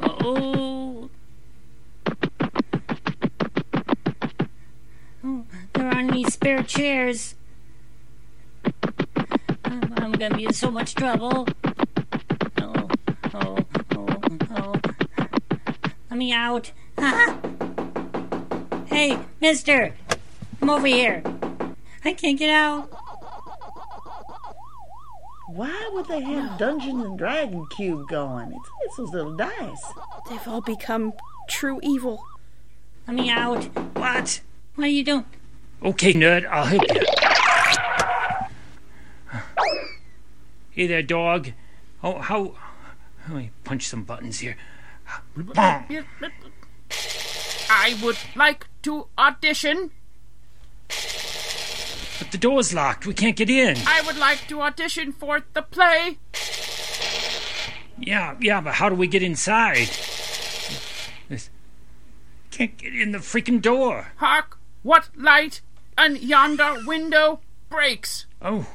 [0.00, 1.10] Oh.
[5.22, 7.34] Oh, there aren't any spare chairs.
[9.64, 11.46] I'm, I'm gonna be in so much trouble.
[12.56, 12.88] Oh,
[13.34, 13.54] oh.
[13.54, 13.67] Let
[16.18, 16.72] me out.
[18.86, 19.94] Hey, mister!
[20.60, 21.22] Come over here.
[22.04, 22.90] I can't get out.
[25.48, 28.52] Why would they have Dungeons and Dragon Cube going?
[28.52, 29.84] It's, it's those little dice.
[30.28, 31.14] They've all become
[31.48, 32.24] true evil.
[33.06, 33.64] Let me out.
[33.96, 34.40] What?
[34.74, 35.24] What are you doing?
[35.82, 37.02] Okay, nerd, I'll help you.
[40.70, 41.52] Hey there, dog.
[42.02, 42.54] Oh, how.
[43.28, 44.56] Let me punch some buttons here.
[47.70, 49.90] I would like to audition.
[52.18, 53.06] But the door's locked.
[53.06, 53.76] We can't get in.
[53.86, 56.18] I would like to audition for the play.
[57.98, 59.88] Yeah, yeah, but how do we get inside?
[62.50, 64.12] Can't get in the freaking door.
[64.16, 64.58] Hark!
[64.82, 65.60] What light
[65.96, 68.26] and yonder window breaks?
[68.40, 68.66] Oh,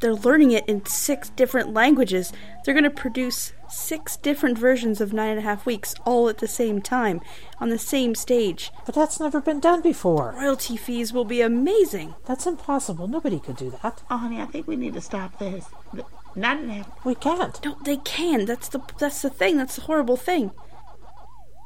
[0.00, 2.32] They're learning it in six different languages.
[2.64, 6.38] They're going to produce six different versions of Nine and a Half Weeks all at
[6.38, 7.20] the same time
[7.58, 8.70] on the same stage.
[8.86, 10.34] But that's never been done before.
[10.36, 12.14] Royalty fees will be amazing.
[12.26, 13.08] That's impossible.
[13.08, 14.02] Nobody could do that.
[14.10, 15.66] Oh, honey, I think we need to stop this.
[16.34, 17.04] Not in half.
[17.04, 17.62] We can't.
[17.64, 18.44] No, they can.
[18.46, 19.56] That's the that's the thing.
[19.56, 20.52] That's the horrible thing.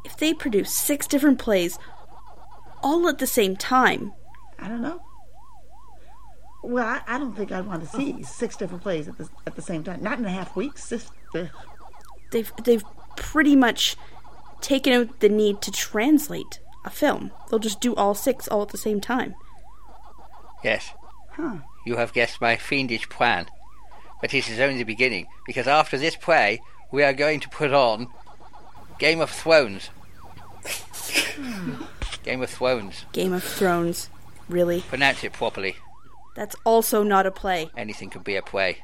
[0.05, 1.79] If they produce six different plays
[2.83, 4.13] all at the same time,
[4.59, 5.03] I don't know.
[6.67, 9.55] Well, I, I don't think I'd want to see six different plays at the at
[9.55, 10.03] the same time.
[10.03, 10.89] Not in a half weeks.
[10.89, 11.47] Just, uh,
[12.31, 12.85] they've they've
[13.17, 13.97] pretty much
[14.61, 17.31] taken out the need to translate a film.
[17.49, 19.35] They'll just do all six all at the same time.
[20.63, 20.93] Yes,
[21.33, 21.59] huh.
[21.85, 23.47] you have guessed my fiendish plan.
[24.23, 27.75] But this is only the beginning, because after this play, we are going to put
[27.75, 28.07] on
[28.99, 29.91] Game of Thrones.
[32.23, 33.05] Game of Thrones.
[33.13, 34.09] Game of Thrones.
[34.49, 34.81] Really?
[34.81, 35.77] Pronounce it properly.
[36.35, 37.71] That's also not a play.
[37.77, 38.79] Anything could be a play.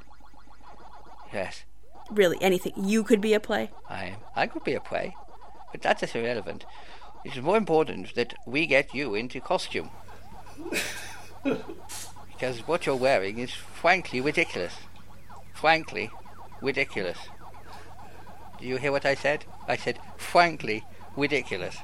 [1.33, 1.65] Yes,
[2.11, 2.73] Really, anything.
[2.77, 3.71] You could be a play.
[3.89, 4.17] I am.
[4.35, 5.15] I could be a play.
[5.71, 6.65] But that is irrelevant.
[7.25, 9.91] It is more important that we get you into costume.
[11.45, 14.75] because what you're wearing is frankly ridiculous.
[15.55, 16.11] Frankly
[16.61, 17.19] ridiculous.
[18.59, 19.45] Do you hear what I said?
[19.69, 20.85] I said frankly
[21.17, 21.77] ridiculous.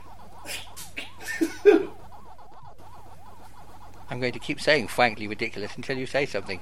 [4.10, 6.60] I'm going to keep saying frankly ridiculous until you say something.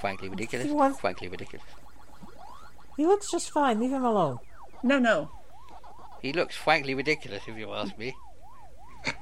[0.00, 0.66] Frankly ridiculous.
[0.66, 1.66] You want- Frankly ridiculous.
[2.96, 3.80] He looks just fine.
[3.80, 4.38] Leave him alone.
[4.82, 5.30] no, no.
[6.20, 8.14] He looks frankly ridiculous, if you ask me.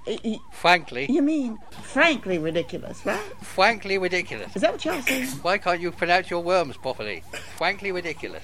[0.06, 3.18] Y- y- Frankly, You mean frankly ridiculous, right?
[3.40, 4.55] frankly ridiculous.
[4.55, 5.26] Is that what y'all saying?
[5.40, 7.22] Why can't you pronounce your worms properly?
[7.57, 8.42] Frankly ridiculous.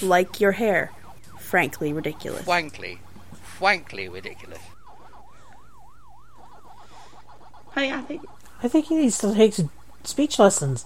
[0.00, 0.92] Like your hair.
[1.40, 2.44] Frankly ridiculous.
[2.44, 3.00] Frankly,
[3.42, 4.60] frankly ridiculous.
[7.78, 8.26] Honey, I think
[8.60, 9.54] I think he needs to take
[10.02, 10.84] speech lessons.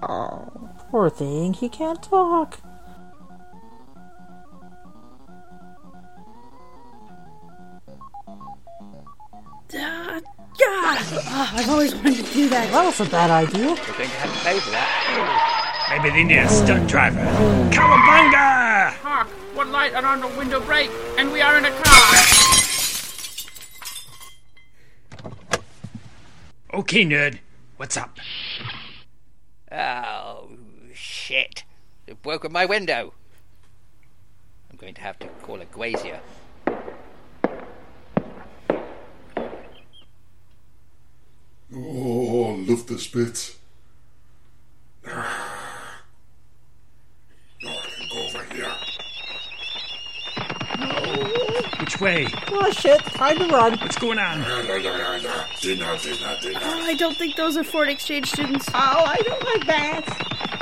[0.00, 1.52] Oh, Poor thing.
[1.52, 2.60] He can't talk.
[9.72, 10.22] God!
[11.26, 12.70] Ah, I've always wanted to do that.
[12.70, 13.66] That was a bad idea.
[13.66, 15.90] We're going to have to pay for that.
[15.90, 17.18] maybe they need a stunt driver.
[17.72, 18.92] Cowabunga!
[19.02, 19.26] Hark!
[19.56, 20.88] What light and on the window break?
[21.18, 22.53] And we are in a car!
[26.74, 27.38] Okay, nerd.
[27.76, 28.18] What's up?
[29.70, 30.48] Oh,
[30.92, 31.62] shit.
[32.04, 33.14] They've broken my window.
[34.68, 36.18] I'm going to have to call a grazier.
[41.72, 43.54] Oh, I love this bit.
[45.06, 45.53] Ah.
[51.80, 52.26] Which way?
[52.48, 53.00] Oh shit!
[53.04, 53.78] Time to run.
[53.78, 54.42] What's going on?
[54.46, 54.62] Oh,
[56.82, 58.68] I don't think those are foreign exchange students.
[58.68, 60.12] Oh, I don't like bats.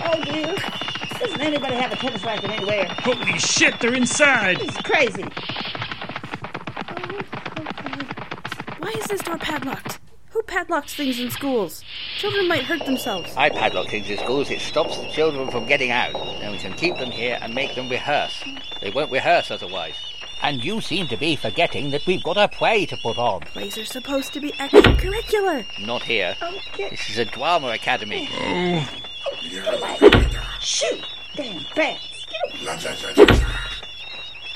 [0.05, 0.57] Oh dear.
[1.19, 2.87] Doesn't anybody have a tennis racket anywhere?
[2.99, 4.61] Holy shit, they're inside!
[4.61, 5.23] It's crazy.
[8.79, 10.01] Why is this door padlocked?
[10.31, 11.85] Who padlocks things in schools?
[12.19, 13.33] Children might hurt themselves.
[13.37, 14.51] I padlock things in schools.
[14.51, 16.13] It stops the children from getting out.
[16.41, 18.43] Then we can keep them here and make them rehearse.
[18.81, 20.12] They won't rehearse otherwise.
[20.43, 23.41] And you seem to be forgetting that we've got a play to put on.
[23.43, 25.65] Plays are supposed to be extracurricular.
[25.87, 26.37] Not here.
[26.43, 28.29] Oh, this is a drama academy.
[28.33, 28.89] Oh.
[30.61, 31.05] Shoot!
[31.37, 32.27] Damn bats.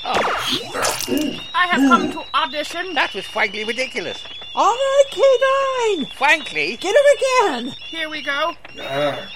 [0.09, 2.93] I have come to audition.
[2.93, 4.23] That was frankly ridiculous.
[4.55, 6.13] All right, K9!
[6.13, 7.75] Frankly, Get him again!
[7.85, 8.53] Here we go.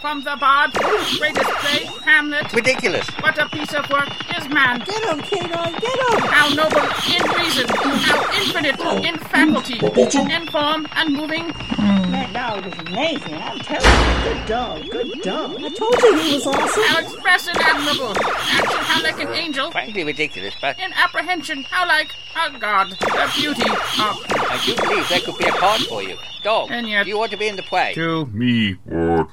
[0.01, 0.71] From the Bard,
[1.19, 2.51] greatest play, Hamlet.
[2.53, 3.07] ridiculous.
[3.19, 4.79] What a piece of work is man.
[4.79, 6.19] Get him, K9, get him!
[6.27, 6.81] How noble
[7.13, 11.49] in reason, how infinite in faculty, in form and moving.
[11.53, 12.20] Hmm.
[12.31, 13.33] That dog is amazing.
[13.33, 14.23] I'm telling you.
[14.23, 14.89] Good dog.
[14.89, 15.55] Good dog.
[15.61, 16.83] I told you he was awesome.
[16.83, 18.13] How express and admirable.
[18.17, 19.71] Action, how like an angel.
[19.71, 22.91] Frankly ridiculous, but In apprehension, how like a god.
[22.91, 23.77] The beauty of.
[23.99, 26.15] I do believe there could be a part for you.
[26.43, 27.93] Dog, And yet- do you want to be in the play?
[27.93, 29.27] Tell me what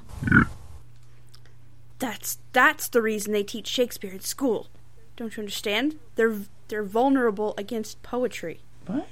[1.98, 4.68] That's that's the reason they teach Shakespeare in school.
[5.16, 5.96] Don't you understand?
[6.16, 6.36] They're
[6.68, 8.60] they're vulnerable against poetry.
[8.86, 9.06] What?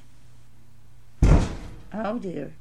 [1.94, 2.52] Oh dear.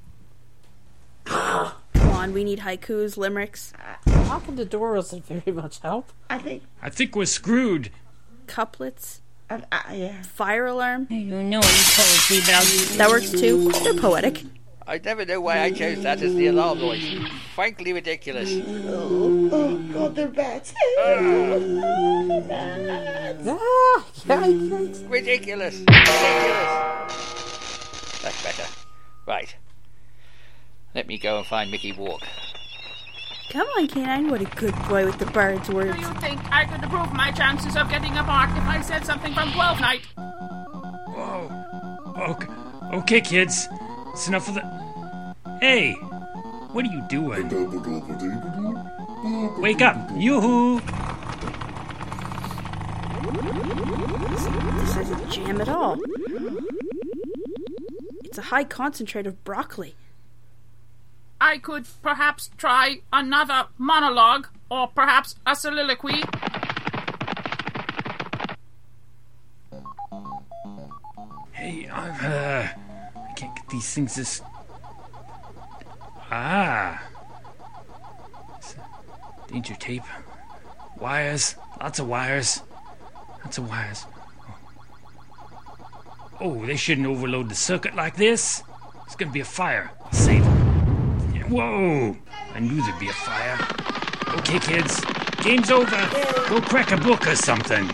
[1.25, 3.73] Come on, we need haikus, limericks,
[4.07, 6.11] Locking the door doesn't very much help.
[6.29, 6.63] I think.
[6.81, 7.91] I think we're screwed.
[8.47, 10.21] couplets, I, I, yeah.
[10.23, 11.07] fire alarm.
[11.09, 12.63] You know poetry about
[12.97, 13.71] That works too.
[13.71, 14.43] They're poetic.
[14.87, 17.03] I never know why I chose that as the alarm noise.
[17.55, 18.49] Frankly ridiculous.
[18.87, 20.73] Oh, oh God, they're bats.
[20.99, 21.05] Ah,
[24.25, 25.09] yikes.
[25.09, 25.79] Ridiculous.
[25.79, 25.85] Ridiculous.
[28.21, 28.67] That's better.
[29.25, 29.55] Right.
[30.95, 32.25] Let me go and find Mickey Rourke.
[33.49, 34.31] Come on, K9.
[34.31, 37.75] What a good boy with the bird's Do you think I could improve my chances
[37.75, 40.07] of getting a part if I said something from Twelfth Night?
[40.17, 41.51] Oh,
[42.15, 42.47] oh, okay,
[42.97, 43.67] okay, kids.
[44.13, 44.61] It's enough of the.
[45.59, 45.91] Hey,
[46.71, 47.49] what are you doing?
[49.61, 49.97] Wake up!
[50.15, 50.79] Yoo-hoo!
[54.79, 55.97] This isn't jam at all.
[58.23, 59.95] It's a high concentrate of broccoli.
[61.45, 66.23] I could perhaps try another monologue, or perhaps a soliloquy.
[71.51, 72.67] Hey, I've, uh,
[73.29, 74.41] I can't get these things this.
[76.31, 76.99] Ah.
[79.47, 80.01] Danger tape.
[80.97, 81.55] Wires.
[81.79, 82.63] Lots of wires.
[83.43, 84.07] Lots of wires.
[86.41, 88.63] Oh, they shouldn't overload the circuit like this.
[89.05, 89.91] It's gonna be a fire.
[90.03, 90.54] I'll save them.
[91.45, 92.17] Yeah, Whoa!
[92.55, 93.59] I knew there'd be a fire.
[94.39, 94.99] Okay, kids.
[95.43, 96.09] Game's over.
[96.49, 97.87] Go crack a book or something.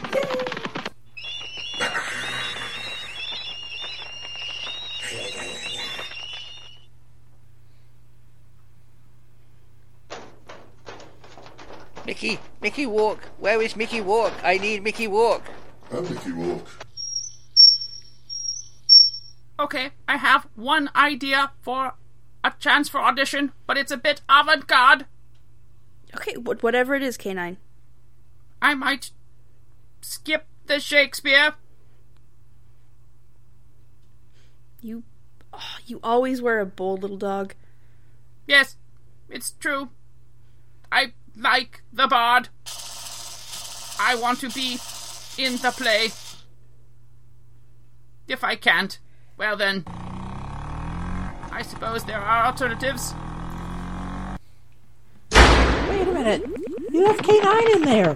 [12.05, 13.25] Mickey, Mickey Rourke.
[13.37, 14.33] Where is Mickey Rourke?
[14.43, 15.51] I need Mickey Rourke.
[15.91, 16.67] I'm Mickey Rourke.
[19.59, 21.95] Okay, I have one idea for
[22.43, 25.05] a chance for audition, but it's a bit avant garde.
[26.15, 27.57] Okay, wh- whatever it is, K9.
[28.61, 29.11] I might
[30.01, 31.53] skip the Shakespeare.
[34.81, 35.03] You,
[35.53, 37.53] oh, you always wear a bold little dog.
[38.47, 38.75] Yes,
[39.29, 39.89] it's true.
[40.91, 42.49] I like the bard.
[43.99, 44.79] I want to be
[45.37, 46.09] in the play.
[48.27, 48.97] If I can't,
[49.37, 49.85] well then.
[51.51, 53.13] I suppose there are alternatives.
[55.31, 56.45] Wait a minute.
[56.91, 58.15] You have K9 in there.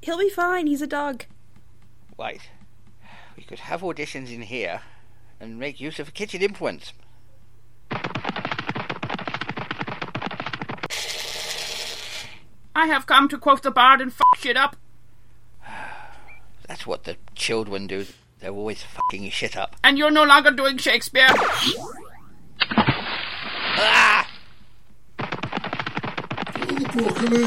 [0.00, 0.66] He'll be fine.
[0.66, 1.24] He's a dog.
[2.16, 2.42] Wait.
[3.36, 4.82] We could have auditions in here
[5.40, 6.92] and make use of a kitchen implements.
[12.74, 14.76] I have come to quote the bard and fuck shit up.
[16.68, 18.06] That's what the children do.
[18.40, 19.76] They're always fucking shit up.
[19.84, 21.28] And you're no longer doing Shakespeare.
[23.82, 24.26] Ah!
[26.92, 27.44] broccoli.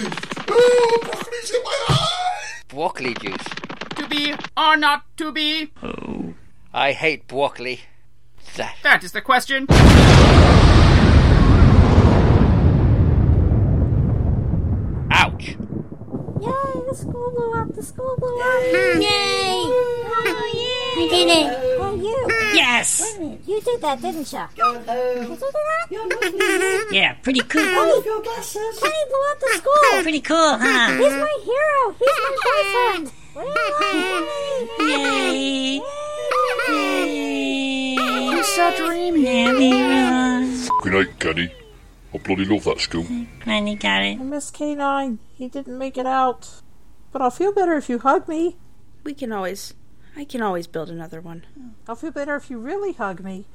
[0.50, 2.62] Oh, broccoli's in my eye.
[2.68, 3.44] Broccoli juice.
[3.96, 5.72] To be or not to be?
[5.82, 6.34] Oh.
[6.74, 7.82] I hate broccoli.
[8.56, 8.76] That.
[8.84, 9.68] That is the question.
[15.12, 15.50] Ouch.
[15.50, 18.64] Yay, the school blew up, the school blew up.
[18.64, 19.10] Yay!
[19.56, 20.33] Oh, yay!
[20.96, 21.78] We did it.
[21.80, 22.28] Oh, you.
[22.54, 23.02] Yes.
[23.02, 24.46] Wait a minute, you did that, didn't you?
[24.56, 25.38] Go home.
[25.90, 26.90] You did that?
[26.92, 27.62] Yeah, pretty cool.
[27.64, 28.80] Oh, your glasses.
[28.80, 29.74] Kenny blew up the school.
[29.76, 30.92] Oh, pretty cool, huh?
[30.98, 31.96] He's my hero.
[32.00, 33.12] He's my boyfriend.
[34.80, 35.82] Yay!
[38.00, 39.28] I'm so dreamy.
[39.28, 40.68] Everyone.
[40.82, 41.48] Good night, Kenny.
[42.14, 43.06] I bloody love that school.
[43.44, 44.20] Glad you got it.
[44.20, 45.18] I miss K9.
[45.34, 46.62] He didn't make it out.
[47.12, 48.58] But I'll feel better if you hug me.
[49.04, 49.74] We can always.
[50.16, 51.46] I can always build another one.
[51.88, 53.46] I'll feel better if you really hug me.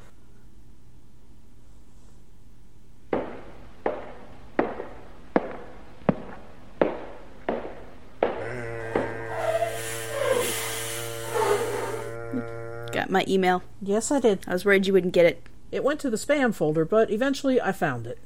[12.92, 13.62] Got my email.
[13.80, 14.40] Yes, I did.
[14.48, 15.42] I was worried you wouldn't get it.
[15.70, 18.18] It went to the spam folder, but eventually I found it.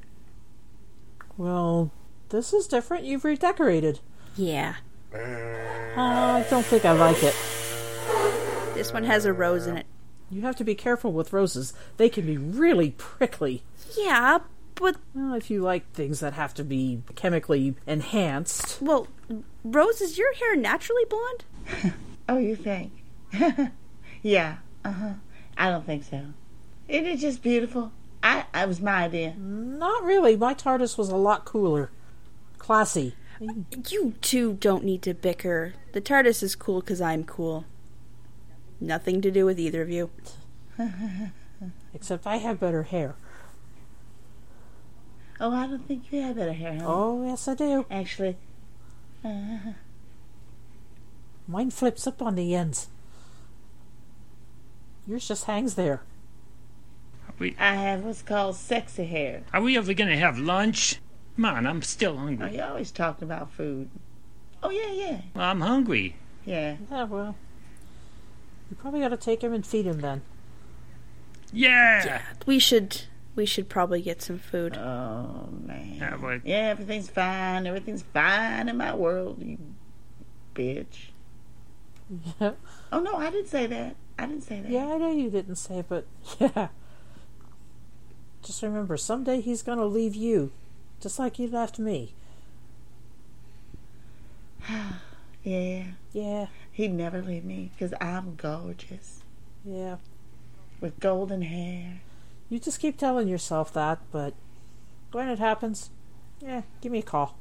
[1.37, 1.91] Well,
[2.31, 3.05] this is different.
[3.05, 4.01] You've redecorated.
[4.37, 4.77] Yeah.
[5.15, 5.19] Uh,
[5.97, 7.35] I don't think I like it.
[8.83, 9.87] This one has a rose in it.
[10.29, 11.73] You have to be careful with roses.
[11.99, 13.63] They can be really prickly.
[13.97, 14.39] Yeah,
[14.75, 14.97] but.
[15.15, 18.83] Well, if you like things that have to be chemically enhanced.
[18.83, 19.07] Well,
[19.63, 21.95] Rose, is your hair naturally blonde?
[22.29, 22.93] Oh, you think?
[24.23, 24.57] yeah.
[24.85, 25.13] Uh huh.
[25.59, 26.23] I don't think so.
[26.89, 27.93] Isn't it just beautiful.
[28.23, 28.45] I.
[28.55, 29.35] It was my idea.
[29.37, 30.37] Not really.
[30.37, 31.91] My TARDIS was a lot cooler.
[32.59, 33.15] Classy.
[33.89, 35.75] You two don't need to bicker.
[35.93, 37.65] The TARDIS is cool because I'm cool.
[38.83, 40.11] Nothing to do with either of you.
[41.95, 43.15] Except I have better hair.
[45.41, 46.85] Oh, I don't think you have better hair, honey.
[46.85, 47.87] Oh, yes, I do.
[47.91, 48.37] Actually,
[49.25, 49.59] uh,
[51.49, 52.89] Mine flips up on the ends.
[55.07, 56.03] Yours just hangs there.
[57.39, 59.43] We, I have what's called sexy hair.
[59.53, 60.99] are we ever gonna have lunch?
[61.37, 62.57] Come on, I'm still Oh, hungry.
[62.57, 63.91] you always talking about food.
[64.63, 65.21] Oh, yeah, yeah.
[65.35, 66.17] Well, I'm hungry.
[66.45, 66.77] Yeah.
[66.91, 67.37] Yeah, well.
[68.73, 70.23] You probably got to take him and feed him then.
[71.53, 72.07] Yeah.
[72.07, 73.03] yeah We should.
[73.37, 74.79] We should probably get some food.
[74.79, 75.97] Oh, man.
[75.99, 77.67] Yeah, well, Yeah, everything's fine.
[77.67, 79.59] Everything's fine in my world, you
[80.55, 81.11] bitch.
[82.41, 82.53] Yeah.
[82.91, 83.97] Oh, no, I didn't say that.
[84.19, 84.71] I didn't say that.
[84.71, 86.07] Yeah, I know you didn't say it, but
[86.41, 86.69] yeah.
[88.43, 90.51] Just remember, someday he's going to leave you,
[90.99, 92.15] just like he left me.
[95.45, 95.87] Yeah.
[96.13, 99.23] Yeah, He'd never leave me because I'm gorgeous
[99.65, 99.97] yeah.
[100.81, 102.01] with golden hair.
[102.49, 104.35] You just keep telling yourself that, but
[105.13, 105.91] when it happens,
[106.41, 107.39] yeah, give me a call.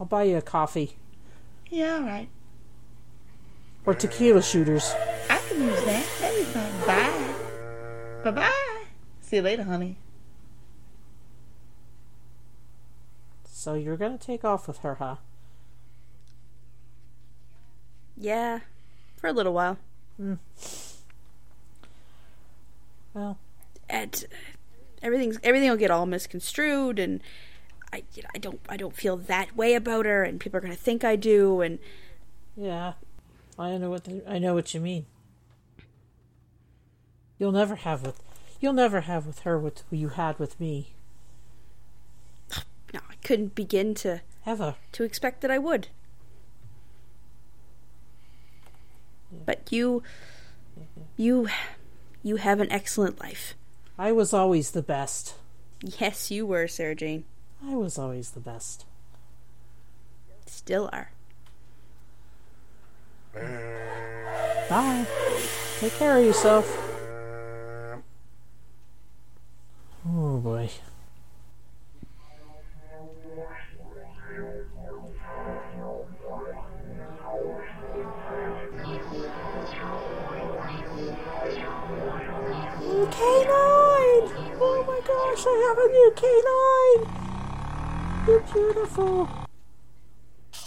[0.00, 0.96] I'll buy you a coffee
[1.70, 2.28] Yeah, all right.
[3.86, 4.92] or tequila shooters.
[5.30, 6.06] I can use that.
[6.20, 6.86] That'd be fine.
[6.86, 7.34] Bye.
[8.24, 8.84] Bye bye.
[9.20, 9.98] See you later, honey.
[13.44, 15.16] So you're going to take off with her, huh?
[18.16, 18.60] Yeah,
[19.16, 19.78] for a little while.
[20.20, 20.38] Mm.
[23.14, 23.38] Well,
[23.88, 24.36] And uh,
[25.02, 27.20] everything's everything will get all misconstrued, and
[27.92, 30.60] I you know, I don't I don't feel that way about her, and people are
[30.62, 31.78] gonna think I do, and
[32.56, 32.94] yeah.
[33.58, 35.06] I know what the, I know what you mean.
[37.38, 38.20] You'll never have with
[38.60, 40.94] you'll never have with her what you had with me.
[42.92, 44.76] no, I couldn't begin to Ever.
[44.92, 45.88] to expect that I would.
[49.44, 50.02] But you,
[51.16, 51.48] you,
[52.22, 53.54] you have an excellent life.
[53.98, 55.34] I was always the best.
[55.82, 57.24] Yes, you were, Sarah Jane.
[57.64, 58.84] I was always the best.
[60.46, 61.10] Still are.
[64.68, 65.06] Bye.
[65.78, 66.66] Take care of yourself.
[66.76, 67.96] Uh,
[70.08, 70.70] oh boy.
[85.44, 86.56] I have a new K9!
[88.26, 89.28] You're beautiful.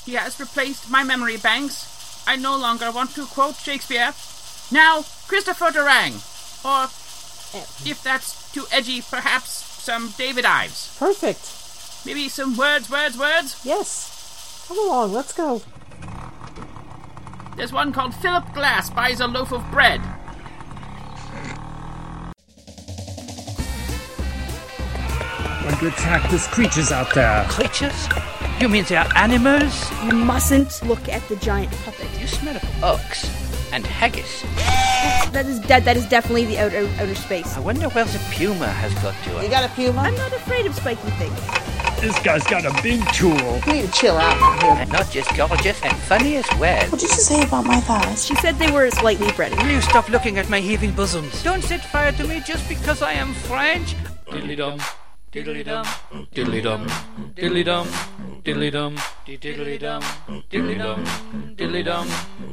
[0.05, 2.23] He has replaced my memory banks.
[2.27, 4.13] I no longer want to quote Shakespeare.
[4.71, 6.21] Now, Christopher Durang.
[6.63, 6.83] Or,
[7.89, 10.95] if that's too edgy, perhaps some David Ives.
[10.99, 11.51] Perfect.
[12.05, 13.59] Maybe some words, words, words?
[13.65, 14.65] Yes.
[14.67, 15.61] Come along, let's go.
[17.57, 20.01] There's one called Philip Glass buys a loaf of bread.
[25.69, 27.45] Trying to attack those creatures out there.
[27.47, 28.07] Creatures?
[28.59, 29.89] You mean they are animals?
[30.03, 32.07] You mustn't look at the giant puppet.
[32.19, 33.29] You smell of ox
[33.71, 34.41] and haggis.
[35.31, 37.55] That is that, that is definitely the outer outer space.
[37.55, 39.43] I wonder where the puma has got to.
[39.43, 40.01] You got a puma?
[40.01, 41.39] I'm not afraid of spiky things.
[42.01, 43.59] This guy's got a big tool.
[43.67, 44.71] You need to chill out out here.
[44.71, 46.81] And not just gorgeous and funny as well.
[46.89, 48.25] What did you say about my thighs?
[48.25, 49.59] She said they were slightly breaded.
[49.59, 51.43] Will you stop looking at my heaving bosoms?
[51.43, 53.95] Don't set fire to me just because I am French.
[54.27, 54.79] Diddly dum,
[55.31, 55.85] diddly dum,
[56.33, 56.87] diddly dum,
[57.35, 57.87] diddly dum,
[58.43, 60.01] diddly dum, diddly dum,
[60.49, 61.03] diddly dum,
[61.55, 62.07] diddly dum,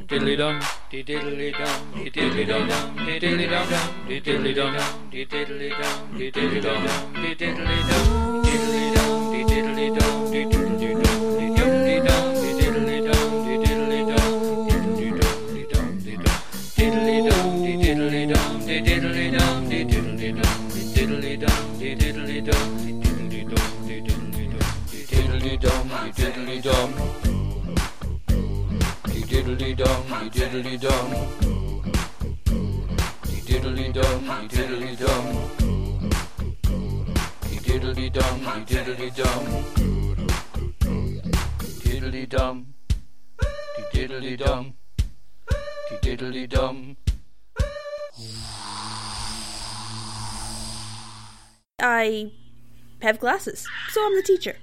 [0.09, 0.61] diddly dum,
[0.91, 1.71] diddly dum, diddly dum,
[2.13, 2.69] diddly dum,
[3.25, 3.65] diddly dum,
[4.11, 4.77] diddly dum,
[5.11, 7.95] diddly dum, diddly dum, diddly dum,
[8.45, 10.16] diddly dum, diddly
[26.67, 26.93] dum.
[29.31, 30.03] Diddly dum,
[30.35, 31.11] diddly dum.
[33.47, 35.27] Diddly dum, diddly dum.
[37.67, 39.45] Diddly dum, diddly dum.
[41.85, 42.75] Diddly dum,
[43.93, 44.75] diddly dum.
[46.03, 46.97] Diddly dum.
[51.81, 52.33] I
[53.03, 54.57] have glasses, so I'm the teacher.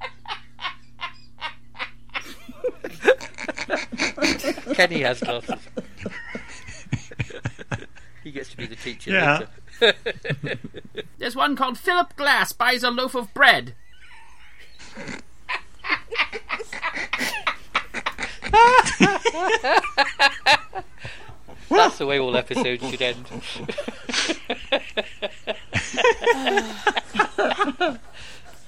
[4.74, 5.56] Kenny has glasses.
[8.24, 9.40] he gets to be the teacher Yeah.
[9.82, 9.98] later.
[11.18, 13.76] There's one called Philip Glass buys a loaf of bread.
[21.70, 23.26] That's the way all episodes should end.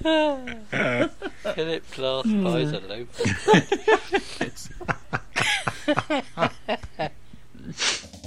[0.02, 2.44] Philip Glass hmm.
[2.44, 3.08] buys a loaf.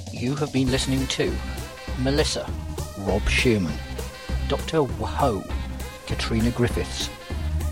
[0.13, 1.34] you have been listening to
[1.99, 2.49] Melissa,
[2.99, 3.74] Rob Shearman,
[4.47, 4.84] Dr.
[4.84, 5.43] Whoa,
[6.07, 7.09] Katrina Griffiths,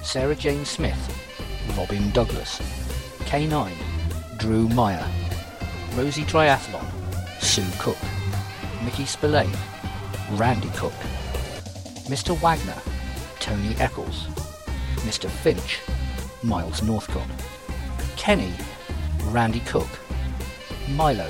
[0.04, 0.98] Sarah Jane Smith,
[1.78, 2.60] Robin Douglas,
[3.26, 3.72] K9,
[4.38, 5.08] Drew Meyer,
[5.96, 6.86] Rosie Triathlon,
[7.42, 7.98] Sue Cook,
[8.84, 9.52] Mickey Spillane,
[10.34, 10.94] Randy Cook,
[12.08, 12.38] Mr.
[12.38, 12.82] Wagner,
[13.48, 14.28] Tony Eccles,
[15.08, 15.30] Mr.
[15.30, 15.80] Finch,
[16.44, 17.30] Miles Northcott,
[18.18, 18.52] Kenny,
[19.28, 19.88] Randy Cook,
[20.90, 21.30] Milo,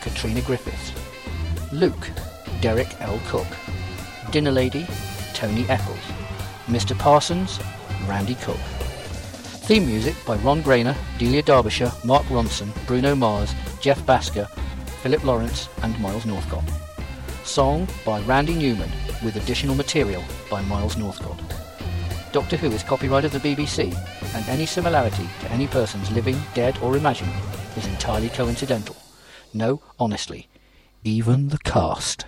[0.00, 0.90] Katrina Griffiths,
[1.72, 2.10] Luke,
[2.60, 3.20] Derek L.
[3.28, 3.46] Cook,
[4.32, 4.88] Dinner Lady,
[5.34, 6.04] Tony Eccles,
[6.66, 6.98] Mr.
[6.98, 7.60] Parsons,
[8.08, 8.58] Randy Cook.
[9.68, 14.48] Theme music by Ron Grainer, Delia Derbyshire, Mark Ronson, Bruno Mars, Jeff Bhasker,
[15.02, 16.64] Philip Lawrence, and Miles Northcott.
[17.44, 18.90] Song by Randy Newman,
[19.24, 21.40] with additional material by Miles Northcott.
[22.32, 23.94] Doctor Who is copyright of the BBC,
[24.34, 27.32] and any similarity to any persons living, dead, or imagined
[27.76, 28.96] is entirely coincidental.
[29.52, 30.48] No, honestly,
[31.04, 32.26] even the cast.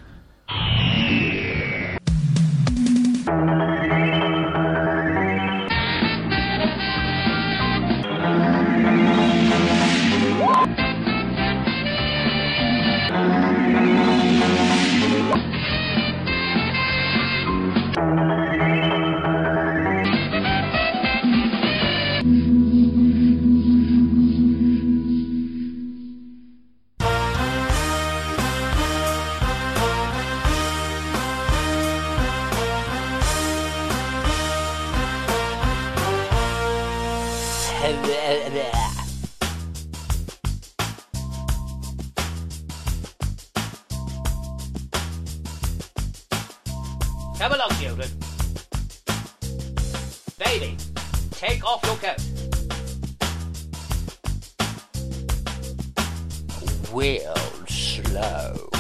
[56.95, 57.35] Real
[57.67, 58.71] slow.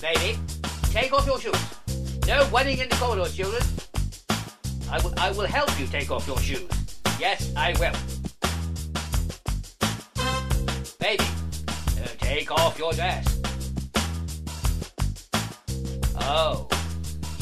[0.00, 0.38] Baby,
[0.84, 1.54] take off your shoes.
[2.26, 3.62] No running in the corridor, children.
[4.90, 6.66] I will, I will help you take off your shoes.
[7.18, 7.92] Yes, I will.
[10.98, 11.24] Baby,
[11.68, 13.38] uh, take off your dress.
[16.20, 16.66] Oh,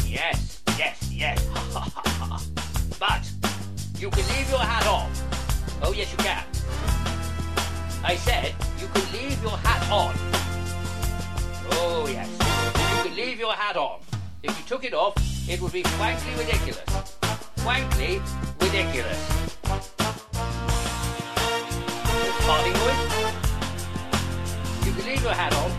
[0.05, 1.47] yes, yes, yes.
[2.99, 3.31] but
[4.01, 5.09] you can leave your hat on.
[5.85, 6.48] Oh, yes, you can.
[8.09, 10.15] I said you could leave your hat on.
[11.73, 12.27] Oh, yes.
[12.97, 14.01] You could leave your hat on.
[14.43, 15.13] If you took it off,
[15.47, 16.89] it would be frankly ridiculous.
[17.57, 18.23] Frankly
[18.63, 19.51] ridiculous.
[22.47, 22.99] Parting wood?
[24.87, 25.71] You can leave your hat on.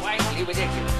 [0.00, 0.99] Frankly ridiculous.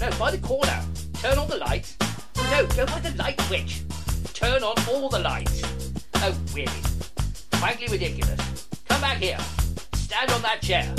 [0.00, 0.82] No, by the corner.
[1.20, 1.94] Turn on the light.
[2.50, 3.82] No, go by the light switch.
[4.32, 5.62] Turn on all the lights.
[6.14, 6.72] Oh, really?
[7.52, 8.66] Frankly ridiculous.
[8.88, 9.36] Come back here.
[9.92, 10.90] Stand on that chair.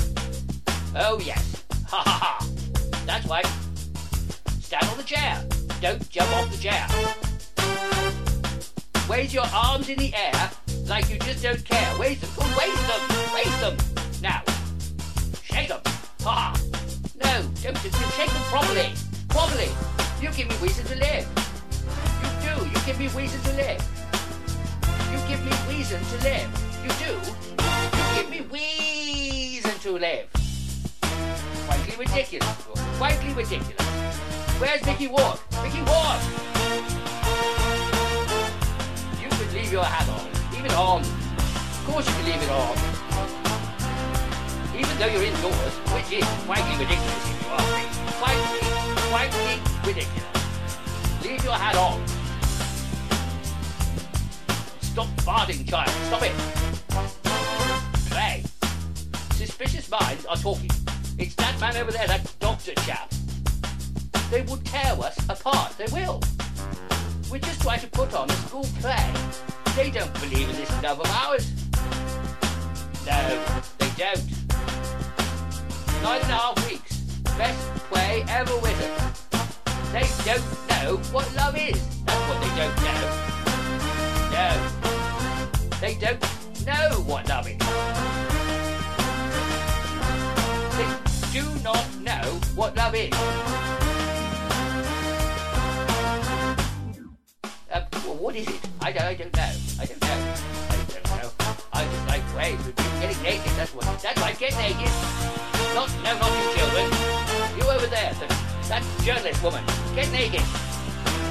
[0.95, 1.63] Oh, yes.
[1.87, 2.47] Ha ha ha.
[3.07, 3.47] That's right.
[4.61, 5.43] Stand on the chair.
[5.81, 6.87] Don't jump off the chair.
[9.09, 10.51] Raise your arms in the air
[10.85, 11.97] like you just don't care.
[11.97, 12.29] Raise them.
[12.55, 13.01] Raise them.
[13.33, 13.77] Raise them.
[14.21, 14.43] Now.
[15.41, 15.81] Shake them.
[16.21, 16.70] Ha ha.
[17.41, 18.93] Don't, shake them properly.
[19.29, 19.69] Properly.
[20.21, 21.27] You give me reason to live.
[22.21, 22.65] You do.
[22.69, 23.81] You give me reason to live.
[25.11, 26.49] You give me reason to live.
[26.83, 27.13] You do.
[27.97, 30.27] You give me reason to live.
[31.65, 32.47] Frankly ridiculous.
[32.99, 33.87] Frankly ridiculous.
[34.59, 35.39] Where's Mickey Ward?
[35.63, 36.21] Mickey Ward!
[39.19, 40.53] You could leave your hat on.
[40.53, 41.01] Leave it on.
[41.01, 42.90] Of course you can leave it on.
[44.81, 47.83] Even though you're indoors, which is frankly ridiculous if you me.
[48.17, 48.59] Frankly,
[49.11, 51.23] frankly ridiculous.
[51.23, 52.03] Leave your hat on.
[54.81, 55.89] Stop farting, child.
[56.07, 56.33] Stop it.
[58.09, 58.43] Play.
[59.33, 60.71] Suspicious minds are talking.
[61.19, 63.13] It's that man over there, that doctor chap.
[64.31, 65.77] They would tear us apart.
[65.77, 66.23] They will.
[67.31, 69.13] We're just trying to put on a school play.
[69.75, 71.51] They don't believe in this love of ours.
[73.05, 74.40] No, they don't.
[76.01, 76.97] Nine and a half weeks.
[77.37, 78.91] Best play ever written.
[79.93, 81.79] They don't know what love is.
[82.05, 83.01] That's what they don't know.
[84.33, 84.49] No.
[85.79, 86.21] They don't
[86.65, 87.57] know what love is.
[90.77, 90.87] They
[91.39, 93.13] do not know what love is.
[97.71, 98.59] Uh, well, what is it?
[98.81, 99.53] I don't, I don't know.
[99.79, 100.33] I don't know.
[100.69, 101.31] I don't know.
[101.73, 103.51] I just like of getting naked.
[103.55, 103.85] That's what.
[104.01, 105.60] That's why I get naked.
[105.73, 106.85] Not, no, not you children.
[107.55, 108.29] You over there, that,
[108.67, 109.63] that journalist woman.
[109.95, 110.43] Get naked.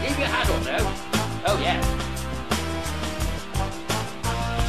[0.00, 0.80] Leave your hat on, though.
[1.44, 1.76] Oh, yeah.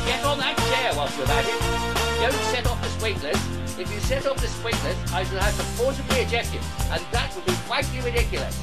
[0.06, 1.92] Get on that chair whilst you're at it.
[2.20, 3.40] Don't set off the sprinklers.
[3.80, 6.60] If you set off the sprinklers, I shall have to forcibly eject you,
[6.92, 8.60] and that would be frankly ridiculous.